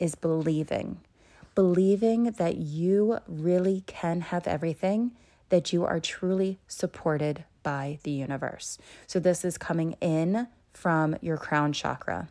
is 0.00 0.14
believing. 0.14 1.00
Believing 1.54 2.32
that 2.32 2.56
you 2.56 3.18
really 3.26 3.82
can 3.86 4.22
have 4.22 4.46
everything, 4.46 5.12
that 5.50 5.72
you 5.72 5.84
are 5.84 6.00
truly 6.00 6.58
supported 6.66 7.44
by 7.62 7.98
the 8.02 8.10
universe. 8.10 8.78
So, 9.06 9.18
this 9.18 9.44
is 9.44 9.58
coming 9.58 9.92
in 10.00 10.48
from 10.72 11.16
your 11.20 11.36
crown 11.36 11.72
chakra. 11.72 12.28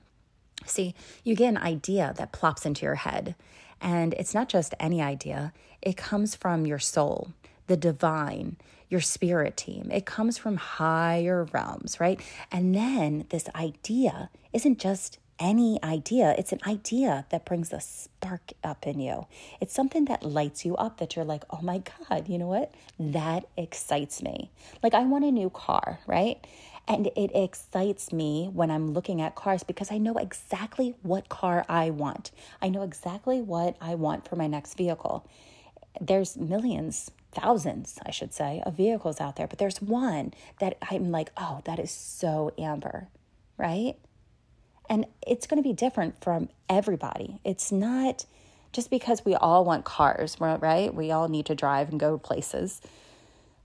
See, 0.69 0.93
you 1.23 1.35
get 1.35 1.49
an 1.49 1.57
idea 1.57 2.13
that 2.17 2.31
plops 2.31 2.65
into 2.65 2.85
your 2.85 2.95
head, 2.95 3.35
and 3.81 4.13
it's 4.13 4.33
not 4.33 4.49
just 4.49 4.75
any 4.79 5.01
idea, 5.01 5.53
it 5.81 5.97
comes 5.97 6.35
from 6.35 6.65
your 6.65 6.79
soul, 6.79 7.33
the 7.67 7.77
divine, 7.77 8.57
your 8.89 9.01
spirit 9.01 9.55
team. 9.55 9.89
It 9.91 10.05
comes 10.05 10.37
from 10.37 10.57
higher 10.57 11.45
realms, 11.53 11.99
right? 11.99 12.19
And 12.51 12.75
then 12.75 13.25
this 13.29 13.47
idea 13.55 14.29
isn't 14.51 14.79
just 14.79 15.19
any 15.39 15.81
idea. 15.83 16.35
It's 16.37 16.51
an 16.51 16.59
idea 16.67 17.25
that 17.29 17.45
brings 17.45 17.71
a 17.71 17.79
spark 17.79 18.51
up 18.63 18.85
in 18.85 18.99
you. 18.99 19.25
It's 19.61 19.73
something 19.73 20.05
that 20.05 20.23
lights 20.23 20.65
you 20.65 20.75
up 20.75 20.97
that 20.97 21.15
you're 21.15 21.25
like, 21.25 21.45
oh 21.49 21.61
my 21.61 21.81
God, 22.09 22.27
you 22.27 22.37
know 22.37 22.47
what? 22.47 22.73
That 22.99 23.45
excites 23.55 24.21
me. 24.21 24.51
Like, 24.83 24.93
I 24.93 25.03
want 25.03 25.23
a 25.23 25.31
new 25.31 25.49
car, 25.49 25.99
right? 26.07 26.45
And 26.89 27.05
it 27.15 27.29
excites 27.35 28.11
me 28.11 28.49
when 28.51 28.71
I'm 28.71 28.93
looking 28.93 29.21
at 29.21 29.35
cars 29.35 29.61
because 29.61 29.91
I 29.91 29.99
know 29.99 30.15
exactly 30.15 30.95
what 31.03 31.29
car 31.29 31.63
I 31.69 31.91
want. 31.91 32.31
I 32.63 32.69
know 32.69 32.81
exactly 32.81 33.41
what 33.41 33.77
I 33.79 33.93
want 33.93 34.27
for 34.27 34.35
my 34.35 34.47
next 34.47 34.73
vehicle. 34.73 35.29
There's 36.01 36.35
millions, 36.35 37.11
thousands, 37.31 37.99
I 38.03 38.09
should 38.09 38.33
say, 38.33 38.63
of 38.65 38.75
vehicles 38.75 39.21
out 39.21 39.35
there, 39.35 39.45
but 39.45 39.59
there's 39.59 39.79
one 39.79 40.33
that 40.59 40.79
I'm 40.89 41.11
like, 41.11 41.31
oh, 41.37 41.61
that 41.65 41.77
is 41.77 41.91
so 41.91 42.53
Amber, 42.57 43.07
right? 43.55 43.93
And 44.89 45.05
it's 45.27 45.45
going 45.45 45.61
to 45.61 45.67
be 45.67 45.73
different 45.73 46.23
from 46.23 46.49
everybody. 46.67 47.39
It's 47.43 47.71
not 47.71 48.25
just 48.73 48.89
because 48.89 49.23
we 49.23 49.35
all 49.35 49.63
want 49.63 49.85
cars, 49.85 50.37
right? 50.39 50.91
We 50.91 51.11
all 51.11 51.27
need 51.27 51.45
to 51.47 51.55
drive 51.55 51.89
and 51.89 51.99
go 51.99 52.17
places. 52.17 52.81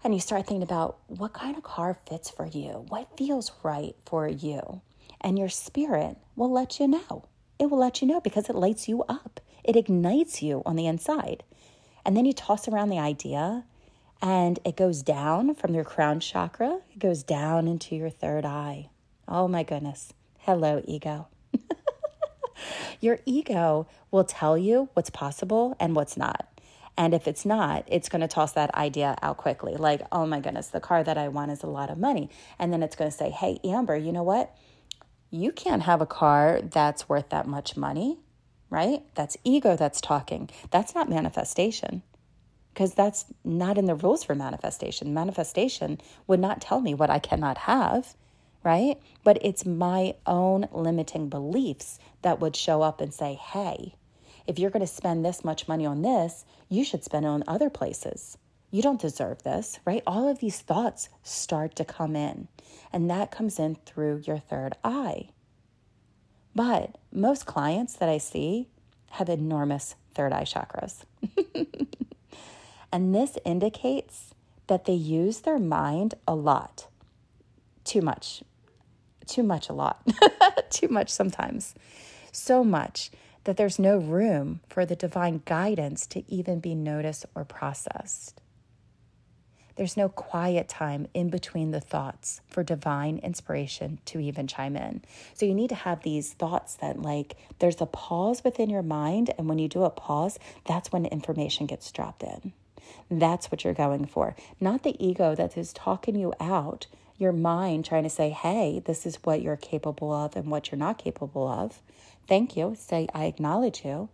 And 0.05 0.13
you 0.15 0.21
start 0.21 0.47
thinking 0.47 0.63
about 0.63 0.99
what 1.07 1.33
kind 1.33 1.57
of 1.57 1.63
car 1.63 1.97
fits 2.07 2.29
for 2.29 2.45
you, 2.45 2.85
what 2.89 3.17
feels 3.17 3.51
right 3.63 3.97
for 4.05 4.29
you. 4.29 4.83
And 5.19 5.39
your 5.39 5.49
spirit 5.49 6.19
will 6.37 6.53
let 6.53 6.79
you 6.79 6.87
know. 6.87 7.25
It 7.59 7.71
will 7.71 7.79
let 7.79 8.03
you 8.03 8.09
know 8.09 8.21
because 8.21 8.51
it 8.51 8.55
lights 8.55 8.87
you 8.87 9.03
up, 9.05 9.41
it 9.65 9.77
ignites 9.77 10.43
you 10.43 10.63
on 10.67 10.77
the 10.77 10.87
inside. 10.87 11.43
And 12.05 12.15
then 12.15 12.27
you 12.27 12.35
toss 12.35 12.69
around 12.69 12.91
the 12.91 12.99
idea 12.99 13.65
and 14.21 14.59
it 14.65 14.77
goes 14.77 15.03
down 15.03 15.55
from 15.55 15.75
your 15.75 15.85
crown 15.85 16.21
chakra, 16.21 16.81
it 16.93 16.99
goes 16.99 17.23
down 17.23 17.67
into 17.67 17.97
your 17.97 18.11
third 18.11 18.45
eye. 18.45 18.91
Oh 19.27 19.49
my 19.49 19.63
goodness. 19.63 20.13
Hello, 20.41 20.83
ego. 20.85 21.29
Your 23.01 23.21
ego 23.25 23.87
will 24.11 24.25
tell 24.25 24.59
you 24.59 24.91
what's 24.93 25.11
possible 25.11 25.75
and 25.81 25.97
what's 25.97 26.17
not. 26.17 26.47
And 26.97 27.13
if 27.13 27.27
it's 27.27 27.45
not, 27.45 27.85
it's 27.89 28.09
going 28.09 28.21
to 28.21 28.29
toss 28.29 28.53
that 28.53 28.75
idea 28.75 29.17
out 29.21 29.37
quickly. 29.37 29.75
Like, 29.77 30.03
oh 30.13 30.27
my 30.27 30.41
goodness, 30.41 30.69
the 30.69 30.81
car 30.81 31.03
that 31.03 31.19
I 31.19 31.29
want 31.29 31.51
is 31.51 31.63
a 31.63 31.69
lot 31.69 31.91
of 31.91 31.99
money. 31.99 32.31
And 32.59 32.73
then 32.73 32.83
it's 32.83 32.97
going 32.97 33.11
to 33.11 33.17
say, 33.17 33.31
hey, 33.31 33.59
Amber, 33.65 33.97
you 33.97 34.13
know 34.13 34.23
what? 34.23 34.57
You 35.31 35.51
can't 35.51 35.83
have 35.83 36.01
a 36.01 36.07
car 36.07 36.61
that's 36.63 37.09
worth 37.09 37.31
that 37.31 37.49
much 37.49 37.77
money, 37.77 38.21
right? 38.71 39.03
That's 39.17 39.37
ego 39.43 39.77
that's 39.77 40.01
talking. 40.01 40.51
That's 40.71 40.95
not 40.95 41.11
manifestation 41.11 42.03
because 42.73 42.95
that's 42.95 43.25
not 43.45 43.77
in 43.77 43.87
the 43.87 43.97
rules 43.97 44.23
for 44.23 44.37
manifestation. 44.37 45.15
Manifestation 45.15 46.01
would 46.29 46.41
not 46.41 46.61
tell 46.61 46.81
me 46.81 46.95
what 46.95 47.11
I 47.11 47.19
cannot 47.19 47.59
have 47.59 48.15
right? 48.65 48.99
But 49.23 49.39
it's 49.43 49.65
my 49.65 50.15
own 50.27 50.69
limiting 50.73 51.29
beliefs 51.29 51.99
that 52.23 52.41
would 52.41 52.57
show 52.57 52.83
up 52.83 53.01
and 53.01 53.13
say, 53.13 53.35
hey, 53.35 53.95
if 54.47 54.59
you're 54.59 54.71
going 54.71 54.85
to 54.85 54.87
spend 54.87 55.25
this 55.25 55.45
much 55.45 55.69
money 55.69 55.87
on 55.87 56.03
this, 56.03 56.45
you 56.75 56.85
should 56.85 57.05
spend 57.05 57.25
it 57.25 57.29
on 57.29 57.45
other 57.47 57.71
places. 57.71 58.37
You 58.71 58.83
don't 58.83 59.01
deserve 59.01 59.43
this, 59.43 59.79
right? 59.85 60.03
All 60.07 60.29
of 60.29 60.41
these 60.41 60.61
thoughts 60.61 61.09
start 61.23 61.77
to 61.77 61.85
come 61.85 62.17
in, 62.17 62.49
and 62.93 63.09
that 63.09 63.31
comes 63.31 63.59
in 63.59 63.77
through 63.77 64.23
your 64.27 64.39
third 64.39 64.75
eye. 64.83 65.29
But 66.55 66.99
most 67.13 67.47
clients 67.47 67.95
that 67.95 68.09
I 68.09 68.19
see 68.19 68.69
have 69.11 69.29
enormous 69.29 69.95
third 70.15 70.33
eye 70.33 70.45
chakras. 70.45 71.05
and 72.93 73.15
this 73.15 73.39
indicates 73.45 74.35
that 74.67 74.87
they 74.87 74.95
use 74.95 75.41
their 75.41 75.59
mind 75.59 76.15
a 76.27 76.35
lot, 76.35 76.89
too 77.85 78.01
much, 78.01 78.43
too 79.27 79.43
much 79.43 79.69
a 79.69 79.73
lot, 79.73 80.03
too 80.71 80.89
much 80.89 81.11
sometimes, 81.11 81.75
so 82.33 82.65
much 82.65 83.11
that 83.45 83.57
there's 83.57 83.79
no 83.79 83.99
room 83.99 84.61
for 84.69 84.85
the 84.85 84.97
divine 84.97 85.43
guidance 85.45 86.07
to 86.09 86.31
even 86.33 86.61
be 86.61 86.75
noticed 86.75 87.27
or 87.35 87.45
processed. 87.45 88.41
There's 89.77 89.97
no 89.97 90.09
quiet 90.09 90.69
time 90.69 91.09
in 91.15 91.31
between 91.31 91.73
the 91.73 91.81
thoughts 91.81 92.41
for 92.49 92.63
divine 92.63 93.19
inspiration 93.19 93.99
to 94.05 94.21
even 94.21 94.47
chime 94.47 94.77
in. 94.77 95.03
So 95.35 95.47
you 95.47 95.55
need 95.55 95.71
to 95.71 95.75
have 95.75 96.03
these 96.03 96.33
thoughts 96.33 96.77
that, 96.77 97.03
like, 97.03 97.37
there's 97.59 97.81
a 97.81 97.87
pause 97.87 98.45
within 98.45 98.71
your 98.71 98.85
mind. 98.85 99.35
And 99.37 99.49
when 99.49 99.59
you 99.59 99.67
do 99.67 99.83
a 99.83 99.91
pause, 99.91 100.39
that's 100.65 100.93
when 100.93 101.07
information 101.07 101.67
gets 101.67 101.91
dropped 101.91 102.23
in. 102.23 102.53
That's 103.11 103.51
what 103.51 103.65
you're 103.65 103.75
going 103.75 104.07
for, 104.07 104.37
not 104.61 104.85
the 104.85 104.97
ego 105.05 105.35
that 105.35 105.57
is 105.57 105.73
talking 105.73 106.15
you 106.15 106.35
out 106.39 106.87
your 107.17 107.33
mind 107.33 107.85
trying 107.85 108.03
to 108.03 108.11
say, 108.11 108.31
hey, 108.31 108.83
this 108.85 109.07
is 109.07 109.17
what 109.23 109.41
you're 109.41 109.57
capable 109.57 110.13
of 110.13 110.37
and 110.37 110.51
what 110.51 110.71
you're 110.71 110.79
not 110.79 110.99
capable 110.99 111.47
of. 111.47 111.81
Thank 112.27 112.57
you. 112.57 112.75
Say, 112.79 113.09
I 113.15 113.25
acknowledge 113.27 113.85
you, 113.85 114.09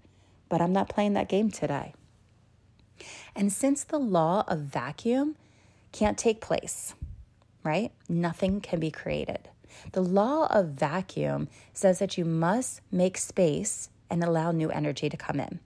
but 0.48 0.60
I'm 0.60 0.72
not 0.72 0.88
playing 0.88 1.14
that 1.14 1.28
game 1.28 1.50
today. 1.50 1.94
And 3.34 3.52
since 3.52 3.84
the 3.84 3.98
law 3.98 4.44
of 4.48 4.60
vacuum 4.60 5.36
can't 5.92 6.18
take 6.18 6.40
place, 6.40 6.94
right? 7.62 7.92
Nothing 8.08 8.60
can 8.60 8.80
be 8.80 8.90
created. 8.90 9.48
The 9.92 10.02
law 10.02 10.46
of 10.50 10.68
vacuum 10.68 11.48
says 11.72 11.98
that 12.00 12.18
you 12.18 12.24
must 12.24 12.80
make 12.90 13.16
space 13.16 13.88
and 14.10 14.22
allow 14.22 14.50
new 14.50 14.70
energy 14.70 15.08
to 15.08 15.16
come 15.16 15.40
in. 15.40 15.60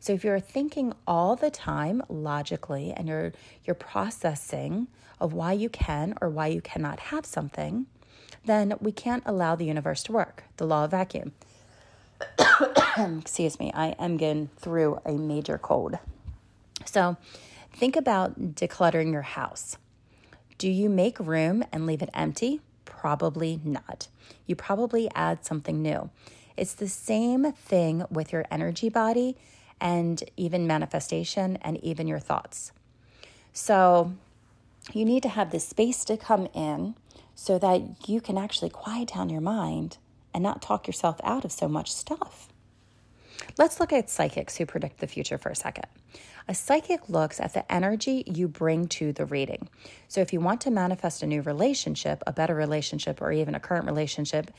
So 0.00 0.12
if 0.12 0.24
you're 0.24 0.40
thinking 0.40 0.92
all 1.06 1.36
the 1.36 1.50
time 1.50 2.02
logically 2.08 2.92
and 2.92 3.08
you're 3.08 3.32
you're 3.64 3.74
processing 3.74 4.88
of 5.20 5.32
why 5.32 5.52
you 5.52 5.68
can 5.68 6.14
or 6.20 6.28
why 6.28 6.48
you 6.48 6.60
cannot 6.60 7.00
have 7.00 7.24
something, 7.24 7.86
then 8.44 8.74
we 8.80 8.92
can't 8.92 9.22
allow 9.24 9.54
the 9.54 9.64
universe 9.64 10.02
to 10.04 10.12
work. 10.12 10.44
The 10.56 10.66
law 10.66 10.84
of 10.84 10.90
vacuum. 10.90 11.32
Excuse 13.18 13.58
me, 13.58 13.72
I 13.74 13.88
am 13.98 14.16
getting 14.16 14.48
through 14.56 15.00
a 15.04 15.12
major 15.12 15.58
cold. 15.58 15.98
So 16.84 17.16
think 17.72 17.96
about 17.96 18.54
decluttering 18.54 19.12
your 19.12 19.22
house. 19.22 19.76
Do 20.58 20.70
you 20.70 20.88
make 20.88 21.18
room 21.18 21.64
and 21.72 21.86
leave 21.86 22.02
it 22.02 22.10
empty? 22.14 22.60
Probably 22.84 23.60
not. 23.64 24.08
You 24.46 24.54
probably 24.54 25.10
add 25.14 25.44
something 25.44 25.82
new. 25.82 26.10
It's 26.56 26.74
the 26.74 26.88
same 26.88 27.52
thing 27.52 28.04
with 28.10 28.32
your 28.32 28.44
energy 28.50 28.88
body 28.88 29.36
and 29.80 30.22
even 30.36 30.66
manifestation 30.66 31.58
and 31.62 31.82
even 31.82 32.06
your 32.06 32.20
thoughts. 32.20 32.72
So 33.52 34.14
you 34.92 35.04
need 35.04 35.22
to 35.24 35.28
have 35.28 35.50
the 35.50 35.60
space 35.60 36.04
to 36.04 36.16
come 36.16 36.46
in 36.54 36.94
so 37.34 37.58
that 37.58 38.08
you 38.08 38.20
can 38.20 38.38
actually 38.38 38.70
quiet 38.70 39.12
down 39.14 39.30
your 39.30 39.40
mind 39.40 39.98
and 40.34 40.42
not 40.42 40.60
talk 40.60 40.86
yourself 40.86 41.20
out 41.24 41.44
of 41.44 41.52
so 41.52 41.68
much 41.68 41.92
stuff. 41.92 42.48
Let's 43.56 43.80
look 43.80 43.92
at 43.92 44.10
psychics 44.10 44.56
who 44.56 44.66
predict 44.66 44.98
the 44.98 45.06
future 45.06 45.38
for 45.38 45.50
a 45.50 45.56
second. 45.56 45.86
A 46.48 46.54
psychic 46.54 47.08
looks 47.08 47.40
at 47.40 47.54
the 47.54 47.70
energy 47.72 48.24
you 48.26 48.48
bring 48.48 48.88
to 48.88 49.12
the 49.12 49.24
reading. 49.24 49.68
So, 50.08 50.20
if 50.20 50.32
you 50.32 50.40
want 50.40 50.60
to 50.62 50.70
manifest 50.70 51.22
a 51.22 51.26
new 51.26 51.40
relationship, 51.40 52.22
a 52.26 52.32
better 52.32 52.54
relationship, 52.54 53.22
or 53.22 53.32
even 53.32 53.54
a 53.54 53.60
current 53.60 53.86
relationship, 53.86 54.50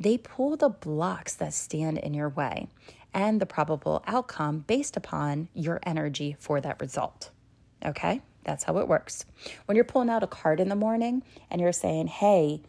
they 0.00 0.18
pull 0.18 0.56
the 0.56 0.68
blocks 0.68 1.34
that 1.34 1.54
stand 1.54 1.98
in 1.98 2.14
your 2.14 2.28
way 2.28 2.68
and 3.14 3.40
the 3.40 3.46
probable 3.46 4.02
outcome 4.06 4.60
based 4.60 4.96
upon 4.96 5.48
your 5.54 5.80
energy 5.84 6.36
for 6.38 6.60
that 6.60 6.80
result. 6.80 7.30
Okay? 7.84 8.20
That's 8.44 8.64
how 8.64 8.78
it 8.78 8.88
works. 8.88 9.24
When 9.66 9.76
you're 9.76 9.84
pulling 9.84 10.10
out 10.10 10.22
a 10.22 10.26
card 10.26 10.60
in 10.60 10.68
the 10.68 10.76
morning 10.76 11.22
and 11.50 11.60
you're 11.60 11.72
saying, 11.72 12.06
hey, 12.06 12.62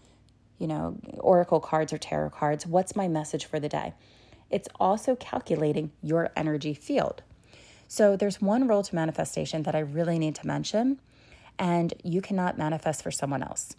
you 0.60 0.68
know, 0.68 0.98
oracle 1.18 1.60
cards 1.60 1.92
or 1.92 1.98
tarot 1.98 2.30
cards, 2.30 2.68
what's 2.68 2.96
my 2.96 3.08
message 3.08 3.46
for 3.46 3.60
the 3.60 3.70
day? 3.70 3.94
It's 4.50 4.68
also 4.80 5.16
calculating 5.16 5.92
your 6.02 6.30
energy 6.36 6.74
field. 6.74 7.24
So 7.88 8.16
there's 8.16 8.42
one 8.42 8.68
rule 8.68 8.84
to 8.84 8.96
manifestation 8.96 9.64
that 9.64 9.76
I 9.76 9.80
really 9.80 10.20
need 10.20 10.36
to 10.36 10.48
mention, 10.48 11.00
and 11.58 11.94
you 12.04 12.22
cannot 12.22 12.58
manifest 12.58 13.02
for 13.02 13.12
someone 13.12 13.42
else. 13.42 13.76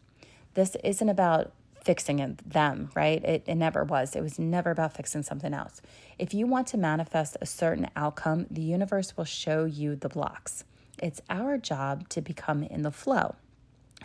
This 0.54 0.76
isn't 0.82 1.08
about 1.08 1.52
fixing 1.84 2.38
them, 2.44 2.90
right? 2.94 3.22
It, 3.24 3.44
it 3.46 3.54
never 3.54 3.84
was. 3.84 4.16
It 4.16 4.20
was 4.20 4.38
never 4.38 4.70
about 4.70 4.94
fixing 4.94 5.22
something 5.22 5.54
else. 5.54 5.80
If 6.18 6.34
you 6.34 6.46
want 6.46 6.66
to 6.68 6.76
manifest 6.76 7.36
a 7.40 7.46
certain 7.46 7.88
outcome, 7.96 8.46
the 8.50 8.60
universe 8.62 9.16
will 9.16 9.24
show 9.24 9.64
you 9.64 9.96
the 9.96 10.08
blocks. 10.08 10.64
It's 11.02 11.20
our 11.30 11.56
job 11.56 12.08
to 12.10 12.20
become 12.20 12.62
in 12.62 12.82
the 12.82 12.90
flow. 12.90 13.36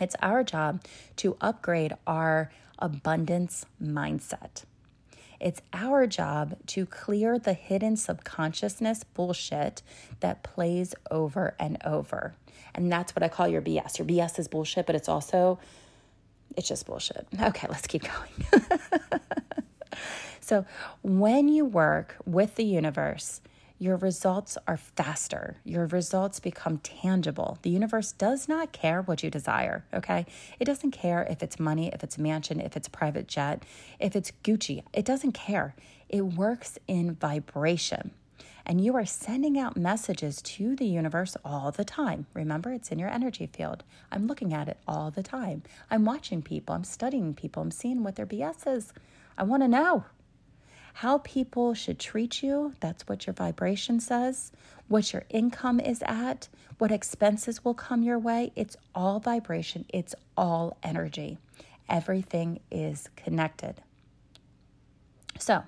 It's 0.00 0.16
our 0.22 0.42
job 0.44 0.82
to 1.16 1.36
upgrade 1.40 1.94
our 2.06 2.50
abundance 2.78 3.66
mindset. 3.82 4.64
It's 5.38 5.60
our 5.72 6.06
job 6.06 6.56
to 6.68 6.86
clear 6.86 7.38
the 7.38 7.52
hidden 7.52 7.96
subconsciousness 7.96 9.04
bullshit 9.04 9.82
that 10.20 10.42
plays 10.42 10.94
over 11.10 11.54
and 11.58 11.76
over. 11.84 12.34
And 12.74 12.90
that's 12.90 13.14
what 13.14 13.22
I 13.22 13.28
call 13.28 13.48
your 13.48 13.62
BS. 13.62 13.98
Your 13.98 14.06
BS 14.06 14.38
is 14.38 14.48
bullshit, 14.48 14.86
but 14.86 14.94
it's 14.94 15.08
also 15.08 15.58
it's 16.56 16.68
just 16.68 16.86
bullshit. 16.86 17.26
Okay, 17.40 17.66
let's 17.68 17.86
keep 17.86 18.02
going. 18.02 18.62
so, 20.40 20.64
when 21.02 21.48
you 21.48 21.64
work 21.64 22.16
with 22.24 22.54
the 22.56 22.64
universe, 22.64 23.40
your 23.78 23.96
results 23.96 24.56
are 24.66 24.76
faster. 24.76 25.56
Your 25.64 25.86
results 25.86 26.40
become 26.40 26.78
tangible. 26.78 27.58
The 27.62 27.70
universe 27.70 28.12
does 28.12 28.48
not 28.48 28.72
care 28.72 29.02
what 29.02 29.22
you 29.22 29.30
desire, 29.30 29.84
okay? 29.92 30.24
It 30.58 30.64
doesn't 30.64 30.92
care 30.92 31.26
if 31.28 31.42
it's 31.42 31.60
money, 31.60 31.90
if 31.92 32.02
it's 32.02 32.16
a 32.16 32.22
mansion, 32.22 32.60
if 32.60 32.76
it's 32.76 32.88
private 32.88 33.28
jet, 33.28 33.64
if 34.00 34.16
it's 34.16 34.32
Gucci. 34.42 34.82
It 34.94 35.04
doesn't 35.04 35.32
care. 35.32 35.74
It 36.08 36.22
works 36.22 36.78
in 36.88 37.14
vibration. 37.16 38.12
And 38.64 38.84
you 38.84 38.96
are 38.96 39.06
sending 39.06 39.58
out 39.58 39.76
messages 39.76 40.42
to 40.42 40.74
the 40.74 40.86
universe 40.86 41.36
all 41.44 41.70
the 41.70 41.84
time. 41.84 42.26
Remember, 42.34 42.72
it's 42.72 42.90
in 42.90 42.98
your 42.98 43.10
energy 43.10 43.46
field. 43.46 43.84
I'm 44.10 44.26
looking 44.26 44.52
at 44.52 44.68
it 44.68 44.78
all 44.88 45.10
the 45.10 45.22
time. 45.22 45.62
I'm 45.90 46.04
watching 46.04 46.42
people, 46.42 46.74
I'm 46.74 46.82
studying 46.82 47.34
people, 47.34 47.62
I'm 47.62 47.70
seeing 47.70 48.02
what 48.02 48.16
their 48.16 48.26
BS 48.26 48.66
is. 48.66 48.92
I 49.38 49.44
want 49.44 49.62
to 49.62 49.68
know 49.68 50.06
how 51.00 51.18
people 51.18 51.74
should 51.74 51.98
treat 51.98 52.42
you. 52.42 52.72
That's 52.80 53.06
what 53.06 53.26
your 53.26 53.34
vibration 53.34 54.00
says. 54.00 54.50
What 54.88 55.12
your 55.12 55.24
income 55.28 55.78
is 55.78 56.02
at, 56.06 56.48
what 56.78 56.90
expenses 56.90 57.62
will 57.62 57.74
come 57.74 58.02
your 58.02 58.18
way. 58.18 58.50
It's 58.56 58.78
all 58.94 59.20
vibration, 59.20 59.84
it's 59.90 60.14
all 60.38 60.78
energy. 60.82 61.36
Everything 61.86 62.60
is 62.70 63.10
connected. 63.14 63.82
So, 65.38 65.64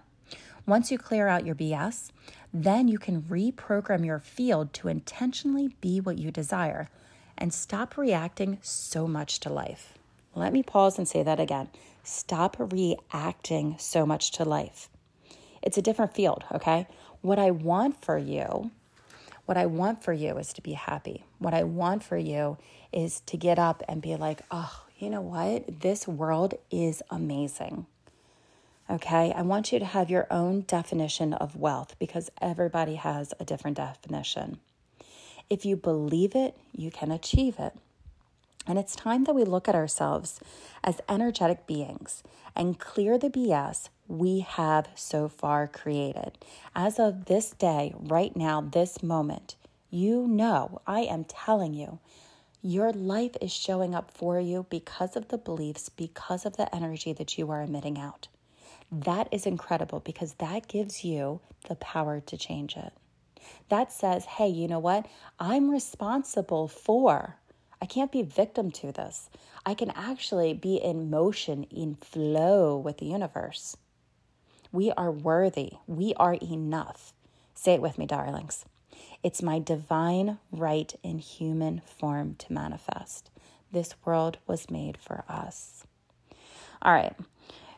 once 0.67 0.91
you 0.91 0.97
clear 0.97 1.29
out 1.29 1.45
your 1.45 1.55
BS, 1.55 2.11
then 2.55 2.89
you 2.89 2.99
can 2.99 3.21
reprogram 3.21 4.07
your 4.07 4.21
field 4.21 4.73
to 4.73 4.89
intentionally 4.89 5.77
be 5.83 6.01
what 6.01 6.17
you 6.17 6.31
desire 6.31 6.89
and 7.37 7.53
stop 7.53 7.99
reacting 7.99 8.57
so 8.63 9.07
much 9.07 9.41
to 9.41 9.53
life. 9.53 9.93
Let 10.35 10.55
me 10.55 10.63
pause 10.63 10.97
and 10.97 11.07
say 11.07 11.23
that 11.23 11.39
again. 11.39 11.69
Stop 12.03 12.57
reacting 12.59 13.77
so 13.79 14.07
much 14.07 14.31
to 14.33 14.45
life. 14.47 14.89
It's 15.63 15.79
a 15.79 15.83
different 15.83 16.15
field, 16.15 16.45
okay? 16.53 16.87
What 17.21 17.39
I 17.39 17.51
want 17.51 18.05
for 18.05 18.17
you, 18.17 18.71
what 19.47 19.57
I 19.57 19.67
want 19.67 20.05
for 20.05 20.13
you 20.13 20.37
is 20.37 20.53
to 20.53 20.63
be 20.63 20.75
happy. 20.75 21.25
What 21.39 21.55
I 21.55 21.65
want 21.65 22.05
for 22.05 22.19
you 22.19 22.59
is 22.93 23.21
to 23.27 23.37
get 23.37 23.59
up 23.59 23.83
and 23.89 24.03
be 24.03 24.15
like, 24.17 24.43
oh, 24.51 24.85
you 24.99 25.11
know 25.11 25.21
what? 25.21 25.81
This 25.81 26.07
world 26.07 26.55
is 26.71 27.03
amazing. 27.11 27.87
Okay, 28.91 29.33
I 29.37 29.43
want 29.43 29.71
you 29.71 29.79
to 29.79 29.85
have 29.85 30.11
your 30.11 30.27
own 30.31 30.63
definition 30.63 31.35
of 31.35 31.57
wealth 31.57 31.95
because 31.99 32.31
everybody 32.41 32.95
has 32.95 33.35
a 33.39 33.45
different 33.45 33.77
definition. 33.77 34.61
If 35.51 35.65
you 35.65 35.77
believe 35.77 36.35
it, 36.35 36.57
you 36.73 36.91
can 36.91 37.11
achieve 37.11 37.57
it. 37.59 37.75
And 38.67 38.79
it's 38.79 38.95
time 38.97 39.25
that 39.25 39.35
we 39.35 39.45
look 39.45 39.69
at 39.69 39.75
ourselves 39.75 40.41
as 40.85 41.01
energetic 41.09 41.67
beings 41.67 42.23
and 42.55 42.79
clear 42.79 43.19
the 43.19 43.31
BS 43.31 43.89
we 44.09 44.41
have 44.41 44.89
so 44.95 45.29
far 45.29 45.69
created. 45.69 46.33
As 46.75 46.99
of 46.99 47.27
this 47.27 47.51
day, 47.51 47.95
right 47.97 48.35
now, 48.35 48.61
this 48.63 49.03
moment, 49.03 49.55
you 49.91 50.27
know, 50.27 50.81
I 50.87 51.01
am 51.01 51.25
telling 51.25 51.75
you, 51.75 51.99
your 52.63 52.93
life 52.93 53.37
is 53.41 53.53
showing 53.53 53.95
up 53.95 54.11
for 54.11 54.41
you 54.41 54.67
because 54.69 55.15
of 55.15 55.29
the 55.29 55.39
beliefs, 55.39 55.89
because 55.89 56.45
of 56.45 56.57
the 56.57 56.75
energy 56.75 57.13
that 57.13 57.39
you 57.39 57.51
are 57.51 57.63
emitting 57.63 57.99
out. 57.99 58.29
That 58.91 59.29
is 59.31 59.47
incredible 59.47 60.01
because 60.01 60.35
that 60.35 60.67
gives 60.67 61.05
you 61.05 61.41
the 61.69 61.77
power 61.77 62.21
to 62.21 62.37
change 62.37 62.77
it. 62.77 62.93
That 63.69 63.93
says, 63.93 64.25
hey, 64.25 64.49
you 64.49 64.67
know 64.67 64.79
what? 64.79 65.07
I'm 65.39 65.71
responsible 65.71 66.67
for. 66.67 67.37
I 67.81 67.87
can't 67.87 68.11
be 68.11 68.23
victim 68.23 68.71
to 68.73 68.91
this. 68.91 69.31
I 69.65 69.75
can 69.75 69.91
actually 69.91 70.55
be 70.55 70.77
in 70.77 71.11
motion, 71.11 71.65
in 71.65 71.95
flow 71.95 72.77
with 72.77 72.99
the 72.99 73.07
universe. 73.07 73.77
We 74.71 74.93
are 74.93 75.11
worthy. 75.11 75.73
We 75.87 76.15
are 76.17 76.35
enough. 76.35 77.13
Say 77.55 77.75
it 77.75 77.83
with 77.83 77.99
me, 77.99 78.07
darlings. 78.07 78.65
It's 79.23 79.43
my 79.43 79.59
divine 79.59 80.39
right 80.53 80.95
in 81.03 81.19
human 81.19 81.81
form 81.81 82.35
to 82.37 82.53
manifest. 82.53 83.31
This 83.73 83.95
world 84.05 84.39
was 84.47 84.71
made 84.71 84.97
for 84.97 85.25
us. 85.29 85.85
All 86.83 86.93
right. 86.93 87.15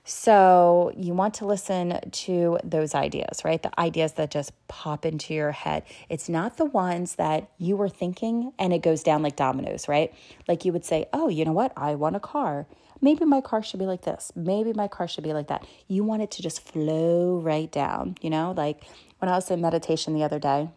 So 0.04 0.92
you 0.96 1.14
want 1.14 1.34
to 1.34 1.46
listen 1.46 2.00
to 2.10 2.58
those 2.64 2.94
ideas, 2.94 3.44
right? 3.44 3.62
The 3.62 3.78
ideas 3.78 4.14
that 4.14 4.30
just 4.30 4.52
pop 4.66 5.04
into 5.04 5.34
your 5.34 5.52
head. 5.52 5.84
It's 6.08 6.28
not 6.28 6.56
the 6.56 6.64
ones 6.64 7.16
that 7.16 7.50
you 7.58 7.76
were 7.76 7.88
thinking 7.88 8.52
and 8.58 8.72
it 8.72 8.82
goes 8.82 9.02
down 9.02 9.22
like 9.22 9.36
dominoes, 9.36 9.88
right? 9.88 10.12
Like 10.48 10.64
you 10.64 10.72
would 10.72 10.84
say, 10.84 11.06
oh, 11.12 11.28
you 11.28 11.44
know 11.44 11.52
what? 11.52 11.72
I 11.76 11.94
want 11.94 12.16
a 12.16 12.20
car. 12.20 12.66
Maybe 13.02 13.24
my 13.24 13.40
car 13.40 13.62
should 13.62 13.80
be 13.80 13.86
like 13.86 14.02
this. 14.02 14.32
Maybe 14.34 14.72
my 14.72 14.88
car 14.88 15.08
should 15.08 15.24
be 15.24 15.32
like 15.32 15.48
that. 15.48 15.66
You 15.88 16.04
want 16.04 16.22
it 16.22 16.30
to 16.32 16.42
just 16.42 16.60
flow 16.60 17.38
right 17.38 17.70
down, 17.70 18.16
you 18.20 18.30
know? 18.30 18.52
Like 18.56 18.84
when 19.18 19.28
I 19.30 19.34
was 19.34 19.50
in 19.50 19.60
meditation 19.60 20.14
the 20.14 20.24
other 20.24 20.38
day, 20.38 20.70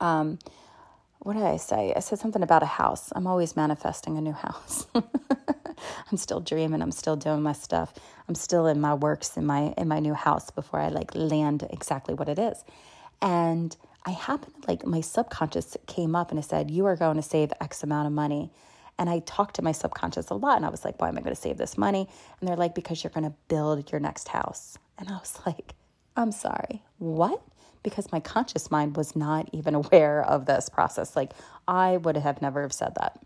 um, 0.00 0.38
what 1.20 1.34
did 1.34 1.42
I 1.42 1.58
say? 1.58 1.92
I 1.94 2.00
said 2.00 2.18
something 2.18 2.42
about 2.42 2.62
a 2.62 2.66
house. 2.66 3.12
I'm 3.14 3.26
always 3.26 3.54
manifesting 3.54 4.16
a 4.16 4.20
new 4.20 4.32
house. 4.46 4.86
I'm 6.10 6.16
still 6.16 6.40
dreaming. 6.40 6.82
I'm 6.82 6.92
still 6.92 7.16
doing 7.16 7.42
my 7.42 7.52
stuff. 7.52 7.94
I'm 8.28 8.34
still 8.34 8.66
in 8.66 8.80
my 8.80 8.94
works 8.94 9.36
in 9.36 9.46
my 9.46 9.74
in 9.76 9.88
my 9.88 10.00
new 10.00 10.14
house 10.14 10.50
before 10.50 10.80
I 10.80 10.88
like 10.88 11.14
land 11.14 11.66
exactly 11.70 12.14
what 12.14 12.28
it 12.28 12.38
is. 12.38 12.64
And 13.22 13.76
I 14.06 14.10
happened 14.10 14.54
like 14.66 14.86
my 14.86 15.00
subconscious 15.00 15.76
came 15.86 16.16
up 16.16 16.30
and 16.30 16.38
it 16.38 16.44
said, 16.44 16.70
"You 16.70 16.86
are 16.86 16.96
going 16.96 17.16
to 17.16 17.22
save 17.22 17.52
X 17.60 17.82
amount 17.82 18.06
of 18.06 18.12
money." 18.12 18.50
And 18.98 19.08
I 19.08 19.20
talked 19.20 19.56
to 19.56 19.62
my 19.62 19.72
subconscious 19.72 20.28
a 20.28 20.34
lot 20.34 20.56
and 20.58 20.66
I 20.66 20.68
was 20.68 20.84
like, 20.84 21.00
why 21.00 21.08
am 21.08 21.16
I 21.16 21.22
going 21.22 21.34
to 21.34 21.40
save 21.40 21.56
this 21.56 21.78
money? 21.78 22.06
And 22.38 22.46
they're 22.46 22.56
like, 22.56 22.74
because 22.74 23.02
you're 23.02 23.10
going 23.10 23.24
to 23.24 23.34
build 23.48 23.90
your 23.90 23.98
next 23.98 24.28
house. 24.28 24.76
And 24.98 25.08
I 25.08 25.12
was 25.14 25.40
like, 25.46 25.74
I'm 26.16 26.32
sorry, 26.32 26.82
what? 26.98 27.42
Because 27.82 28.12
my 28.12 28.20
conscious 28.20 28.70
mind 28.70 28.98
was 28.98 29.16
not 29.16 29.48
even 29.52 29.74
aware 29.82 30.22
of 30.22 30.44
this 30.44 30.68
process. 30.68 31.16
Like, 31.16 31.32
I 31.66 31.96
would 31.96 32.18
have 32.18 32.42
never 32.42 32.60
have 32.60 32.74
said 32.74 32.94
that. 32.96 33.18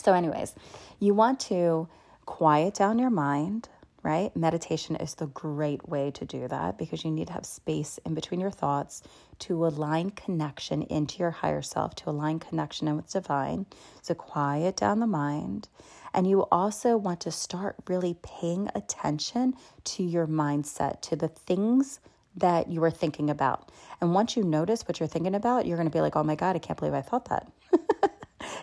So, 0.00 0.14
anyways, 0.14 0.54
you 1.00 1.14
want 1.14 1.40
to 1.40 1.88
quiet 2.26 2.74
down 2.74 2.98
your 2.98 3.10
mind, 3.10 3.68
right? 4.02 4.34
Meditation 4.36 4.96
is 4.96 5.14
the 5.14 5.26
great 5.26 5.88
way 5.88 6.10
to 6.12 6.24
do 6.24 6.48
that 6.48 6.78
because 6.78 7.04
you 7.04 7.10
need 7.10 7.28
to 7.28 7.32
have 7.34 7.44
space 7.46 7.98
in 8.04 8.14
between 8.14 8.40
your 8.40 8.50
thoughts 8.50 9.02
to 9.40 9.66
align 9.66 10.10
connection 10.10 10.82
into 10.82 11.18
your 11.18 11.30
higher 11.30 11.62
self, 11.62 11.94
to 11.96 12.10
align 12.10 12.38
connection 12.38 12.88
in 12.88 12.96
with 12.96 13.10
divine. 13.12 13.66
So, 14.00 14.14
quiet 14.14 14.76
down 14.76 15.00
the 15.00 15.06
mind. 15.06 15.68
And 16.14 16.28
you 16.28 16.46
also 16.50 16.96
want 16.96 17.20
to 17.20 17.30
start 17.30 17.76
really 17.88 18.16
paying 18.22 18.68
attention 18.74 19.54
to 19.84 20.02
your 20.02 20.26
mindset, 20.26 21.00
to 21.02 21.16
the 21.16 21.28
things 21.28 22.00
that 22.36 22.70
you 22.70 22.82
are 22.84 22.90
thinking 22.90 23.30
about. 23.30 23.70
And 24.00 24.14
once 24.14 24.36
you 24.36 24.42
notice 24.42 24.86
what 24.88 25.00
you're 25.00 25.06
thinking 25.06 25.34
about, 25.34 25.66
you're 25.66 25.76
going 25.76 25.88
to 25.88 25.96
be 25.96 26.00
like, 26.00 26.16
oh 26.16 26.22
my 26.22 26.34
God, 26.34 26.56
I 26.56 26.58
can't 26.58 26.78
believe 26.78 26.94
I 26.94 27.02
thought 27.02 27.26
that. 27.26 27.50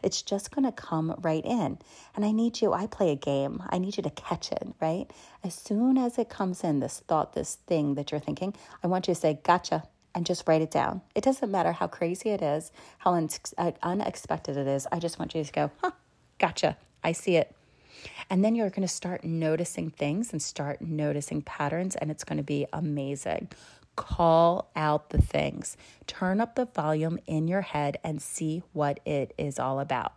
It's 0.04 0.22
just 0.22 0.52
going 0.52 0.66
to 0.66 0.72
come 0.72 1.16
right 1.22 1.44
in. 1.46 1.80
And 2.16 2.26
I 2.26 2.32
need 2.32 2.62
you, 2.62 2.74
I 2.74 2.88
play 2.88 3.12
a 3.12 3.16
game. 3.16 3.64
I 3.70 3.78
need 3.78 3.98
you 3.98 4.04
to 4.04 4.10
catch 4.10 4.52
it, 4.52 4.68
right? 4.82 5.10
As 5.44 5.54
soon 5.54 5.98
as 5.98 6.18
it 6.18 6.30
comes 6.30 6.64
in, 6.64 6.80
this 6.80 7.02
thought, 7.08 7.34
this 7.34 7.56
thing 7.68 7.96
that 7.96 8.12
you're 8.12 8.20
thinking, 8.20 8.54
I 8.84 8.88
want 8.88 9.08
you 9.08 9.14
to 9.14 9.20
say, 9.20 9.40
gotcha, 9.44 9.84
and 10.16 10.26
just 10.26 10.48
write 10.48 10.62
it 10.62 10.72
down. 10.72 11.02
It 11.16 11.24
doesn't 11.24 11.52
matter 11.52 11.72
how 11.72 11.88
crazy 11.88 12.30
it 12.30 12.42
is, 12.42 12.72
how 13.00 13.14
un- 13.14 13.30
uh, 13.58 13.72
unexpected 13.84 14.58
it 14.58 14.68
is. 14.68 14.88
I 14.92 15.00
just 15.00 15.20
want 15.20 15.36
you 15.36 15.44
to 15.44 15.52
go, 15.52 15.72
huh, 15.82 15.92
gotcha, 16.40 16.78
I 17.04 17.12
see 17.12 17.36
it. 17.36 17.56
And 18.30 18.44
then 18.44 18.56
you're 18.56 18.70
going 18.70 18.82
to 18.82 18.88
start 18.88 19.24
noticing 19.24 19.90
things 19.90 20.32
and 20.32 20.42
start 20.42 20.82
noticing 20.82 21.42
patterns, 21.42 21.96
and 21.96 22.10
it's 22.10 22.24
going 22.24 22.38
to 22.38 22.44
be 22.44 22.66
amazing. 22.72 23.50
Call 24.00 24.72
out 24.78 25.10
the 25.10 25.22
things, 25.22 25.76
turn 26.08 26.40
up 26.40 26.56
the 26.56 26.64
volume 26.64 27.20
in 27.28 27.50
your 27.50 27.60
head, 27.60 27.98
and 28.02 28.22
see 28.22 28.64
what 28.72 29.02
it 29.06 29.34
is 29.38 29.60
all 29.60 29.82
about. 29.82 30.14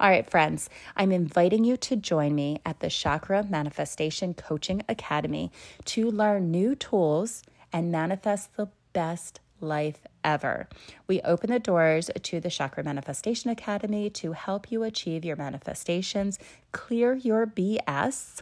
All 0.00 0.08
right, 0.08 0.28
friends, 0.28 0.70
I'm 0.96 1.12
inviting 1.12 1.64
you 1.64 1.76
to 1.76 1.96
join 1.96 2.34
me 2.34 2.62
at 2.64 2.80
the 2.80 2.88
Chakra 2.88 3.44
Manifestation 3.44 4.32
Coaching 4.32 4.82
Academy 4.88 5.52
to 5.84 6.10
learn 6.10 6.50
new 6.50 6.74
tools 6.74 7.42
and 7.74 7.92
manifest 7.92 8.56
the 8.56 8.70
best 8.94 9.40
life 9.60 10.06
ever. 10.24 10.66
We 11.06 11.20
open 11.20 11.50
the 11.50 11.58
doors 11.58 12.10
to 12.22 12.40
the 12.40 12.48
Chakra 12.48 12.82
Manifestation 12.84 13.50
Academy 13.50 14.08
to 14.08 14.32
help 14.32 14.72
you 14.72 14.82
achieve 14.82 15.26
your 15.26 15.36
manifestations, 15.36 16.38
clear 16.72 17.12
your 17.12 17.46
BS. 17.46 18.40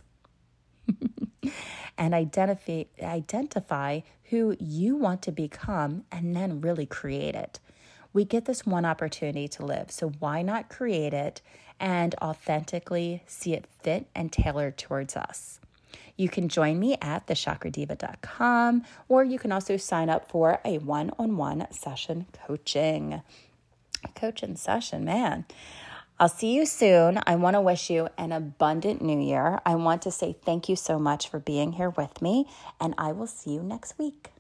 and 1.99 2.15
identify 2.15 2.85
identify 3.03 4.01
who 4.25 4.57
you 4.59 4.97
want 4.97 5.23
to 5.23 5.33
become 5.33 6.05
and 6.11 6.35
then 6.35 6.61
really 6.61 6.87
create 6.87 7.35
it. 7.35 7.61
We 8.13 8.25
get 8.25 8.45
this 8.45 8.67
one 8.67 8.85
opportunity 8.85 9.49
to 9.49 9.65
live, 9.65 9.91
so 9.91 10.11
why 10.19 10.43
not 10.43 10.69
create 10.69 11.15
it 11.15 11.41
and 11.81 12.15
authentically 12.21 13.23
see 13.27 13.55
it 13.55 13.67
fit 13.83 14.07
and 14.15 14.31
tailored 14.31 14.77
towards 14.77 15.17
us? 15.17 15.61
You 16.17 16.29
can 16.29 16.49
join 16.49 16.79
me 16.79 16.97
at 17.01 17.27
thechakradiva.com 17.27 18.85
or 19.09 19.25
you 19.25 19.39
can 19.39 19.53
also 19.53 19.77
sign 19.77 20.11
up 20.11 20.31
for 20.31 20.61
a 20.65 20.79
one 20.79 21.11
on 21.19 21.37
one 21.37 21.67
session 21.73 22.27
coaching. 22.47 23.23
Coaching 24.15 24.57
session, 24.57 25.05
man. 25.05 25.47
I'll 26.23 26.29
see 26.29 26.55
you 26.55 26.67
soon. 26.67 27.19
I 27.27 27.35
want 27.35 27.57
to 27.57 27.61
wish 27.61 27.91
you 27.91 28.09
an 28.17 28.31
abundant 28.31 29.03
new 29.03 29.19
year. 29.19 29.61
I 29.67 29.75
want 29.75 30.03
to 30.03 30.13
say 30.13 30.37
thank 30.45 30.69
you 30.69 30.77
so 30.77 30.97
much 30.97 31.29
for 31.29 31.41
being 31.41 31.73
here 31.73 31.91
with 31.91 32.23
me, 32.23 32.47
and 32.81 32.95
I 32.97 33.11
will 33.11 33.27
see 33.27 33.51
you 33.55 33.61
next 33.61 33.99
week. 33.99 34.32